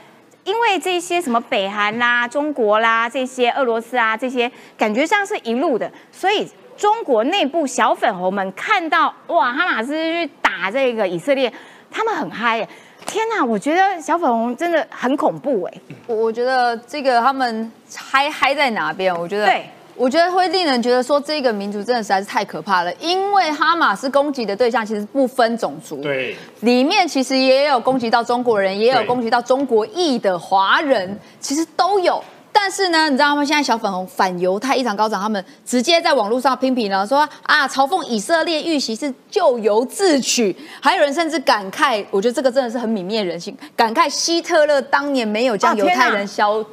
[0.44, 11.52] 因为这些什么北韩啦、中国啦、这些俄罗斯啊，这些感觉上是一路的，所以中国内部小粉红们看到哇，哈马斯去打这个以色列，
[11.90, 12.68] 他们很嗨耶！
[13.04, 15.74] 天哪，我觉得小粉红真的很恐怖哎。
[16.06, 19.14] 我我觉得这个他们嗨嗨在哪边？
[19.14, 19.66] 我觉得对。
[19.94, 32.22] 我觉得会令人觉得说这个民族真的实在是太可怕了，因为哈马斯攻击的对象其实不分种族，对，里面其实也有攻击到中国人，也有攻击到中国裔的华人，其实都有。
[32.54, 46.64] 但是呢，你知道他们现在小粉红反犹太异常高涨，他们直接在网络上批评了，说啊，嘲讽以色列遇袭是咎由自取，还有人甚至感慨，我觉得这个真的是很泯灭人性，感慨希特勒当年没有将犹太人消、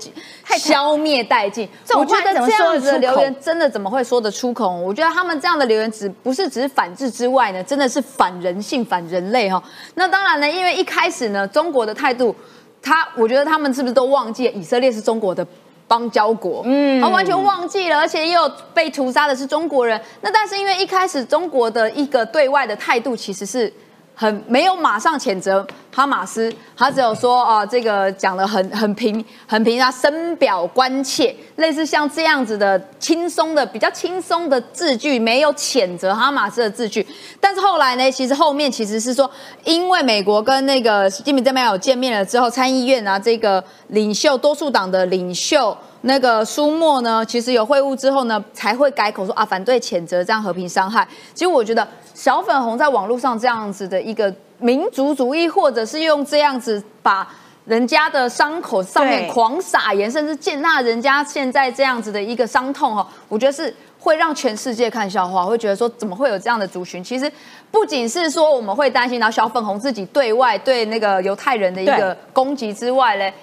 [0.44, 1.68] 太消灭殆尽。
[1.96, 4.70] 我觉得这样子的留言真的怎么会说得出口？
[4.70, 9.62] 我觉得他们这样的留言只不是只是反制之外呢，真的是反人性、反人类哈。
[9.96, 12.36] 那当然呢，因为一开始呢，中国的态度，
[12.82, 15.48] 他我觉得他们是不是都忘记了以色列是中国的？
[15.90, 20.00] 邦交国，嗯，他完全忘记了，而且也有被屠杀的是中国人。
[20.22, 23.74] 那但是因为一开始中国的一个对外的态度其实是
[24.20, 25.65] 很没有马上谴责
[25.95, 37.07] 哈马斯，他只有说啊、这个讲的很很平很平，他深表关切，类似像这样子的轻松的比较轻松的字句，没有谴责哈马斯的字句。
[37.39, 39.32] 但是后来呢，其实后面其实是说，
[39.63, 45.78] 因为美国跟那个习近平这边有见面了之后，参议院啊这个领袖多数党的领袖。
[46.02, 51.08] 那个苏莫呢，其实有会晤之后呢，才会改口说啊，反对谴责这样和平伤害。
[51.34, 57.28] 其实我觉得小粉红在网络上这样子的一个民族主义，或者是用这样子把
[57.66, 67.04] 人家的伤口上面狂撒盐，甚至践踏人家现在这样子的一个伤痛哈，我觉得是会让全世界看笑话，会觉得说怎么会有这样的族群？
[67.04, 67.30] 其实
[67.70, 73.34] 不仅是说我们会担心，然后小粉红自己对外对那个犹太人的一个攻击之外嘞。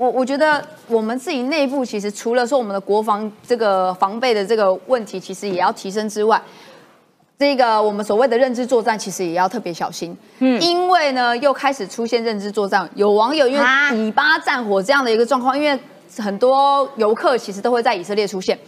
[0.00, 6.40] 我我觉得我们自己内部其实除了说我们的国防这个防备的这个问题，其实也要提升之外，
[7.38, 10.16] 这个我们所谓的认知作战，其实也要特别小心。
[10.38, 15.78] 嗯，因为呢又开始出现认知作战，有网友因为啊以巴战火这样的一个状况，因为
[16.16, 18.58] 很多游客其实都会在以色列出现。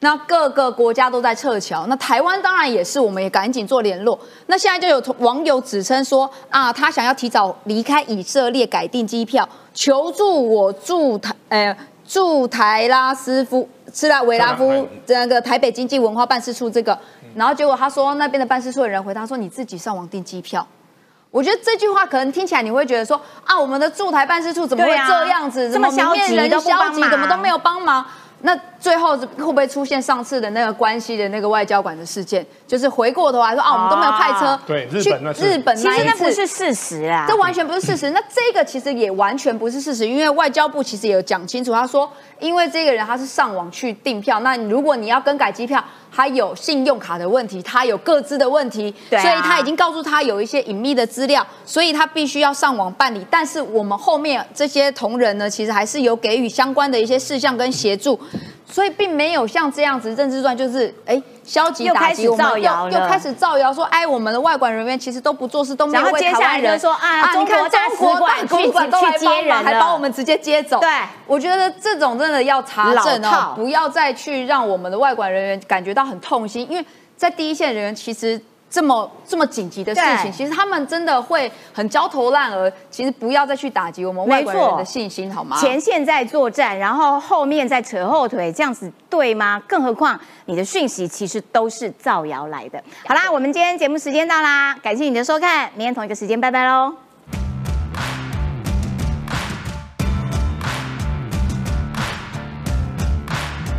[0.00, 4.16] 那各个国家都在撤侨，那台湾当然也是，我们也赶紧做联络。
[4.46, 11.76] 那现在就有网友指称说啊，他想要提早离开以色列，改订机票，求助我驻台呃
[12.06, 16.96] 驻台拉斯夫斯拉维拉夫这个台北经济文化办事处这个，
[17.34, 20.64] 然后结果他说那边的办事处的人回答说你自己上网订机票。
[21.30, 28.06] 我觉得这句话可能听起来你会觉得说啊，我们的驻台办事处怎么会这样子，这么消极人消极，怎么都没有帮忙？
[28.42, 32.46] 那最后会不会出现上次的那个关系的那个外交馆的事件？
[32.66, 38.10] 就是回过头来说啊，我们都没有派车对日去本那日本其实那一次那不是事实啊，这完全不是事实。
[38.10, 42.08] 那这个其实也完全不是事实，因为外交部其实也有讲清楚，他说，
[42.38, 53.24] 因为这个人他是上网去订票，那如果你要更改机票，他有信用卡的问题，他有各自的问题，所以他已经告诉他有一些隐秘的资料，所以他必须要上网办理。
[53.30, 58.18] 但是我们后面这些同仁呢，其实还是有给予相关的一些事项跟协助。
[58.70, 70.78] 所以并没有像这样子认知战，就是哎消极打击我们，造谣又又开始造谣说，哎，我们的外管人员其实都不做事，都没有为然后接下来台湾人就说啊你看中国大中国使馆都来帮忙，还人了把我们直接接走。
[70.80, 70.90] 对
[71.26, 76.84] 我觉得这种真的要查证哦，不要再去让我们的外管人员感觉到很痛心，因为
[77.16, 78.40] 在第一线人员其实。
[78.70, 82.70] 这么这么紧急的事情，其实他们真的会很焦头烂额。
[82.90, 85.56] 其实不要再去打击我们外国人的信心，好吗？
[85.58, 89.62] 前线在作战，然后后面在扯后腿，这样子对吗？
[89.66, 92.82] 更何况你的讯息其实都是造谣来的。
[93.06, 97.07] 好啦，我们今天节目时间到啦，感谢你的收看，明天同一个时间，拜拜喽。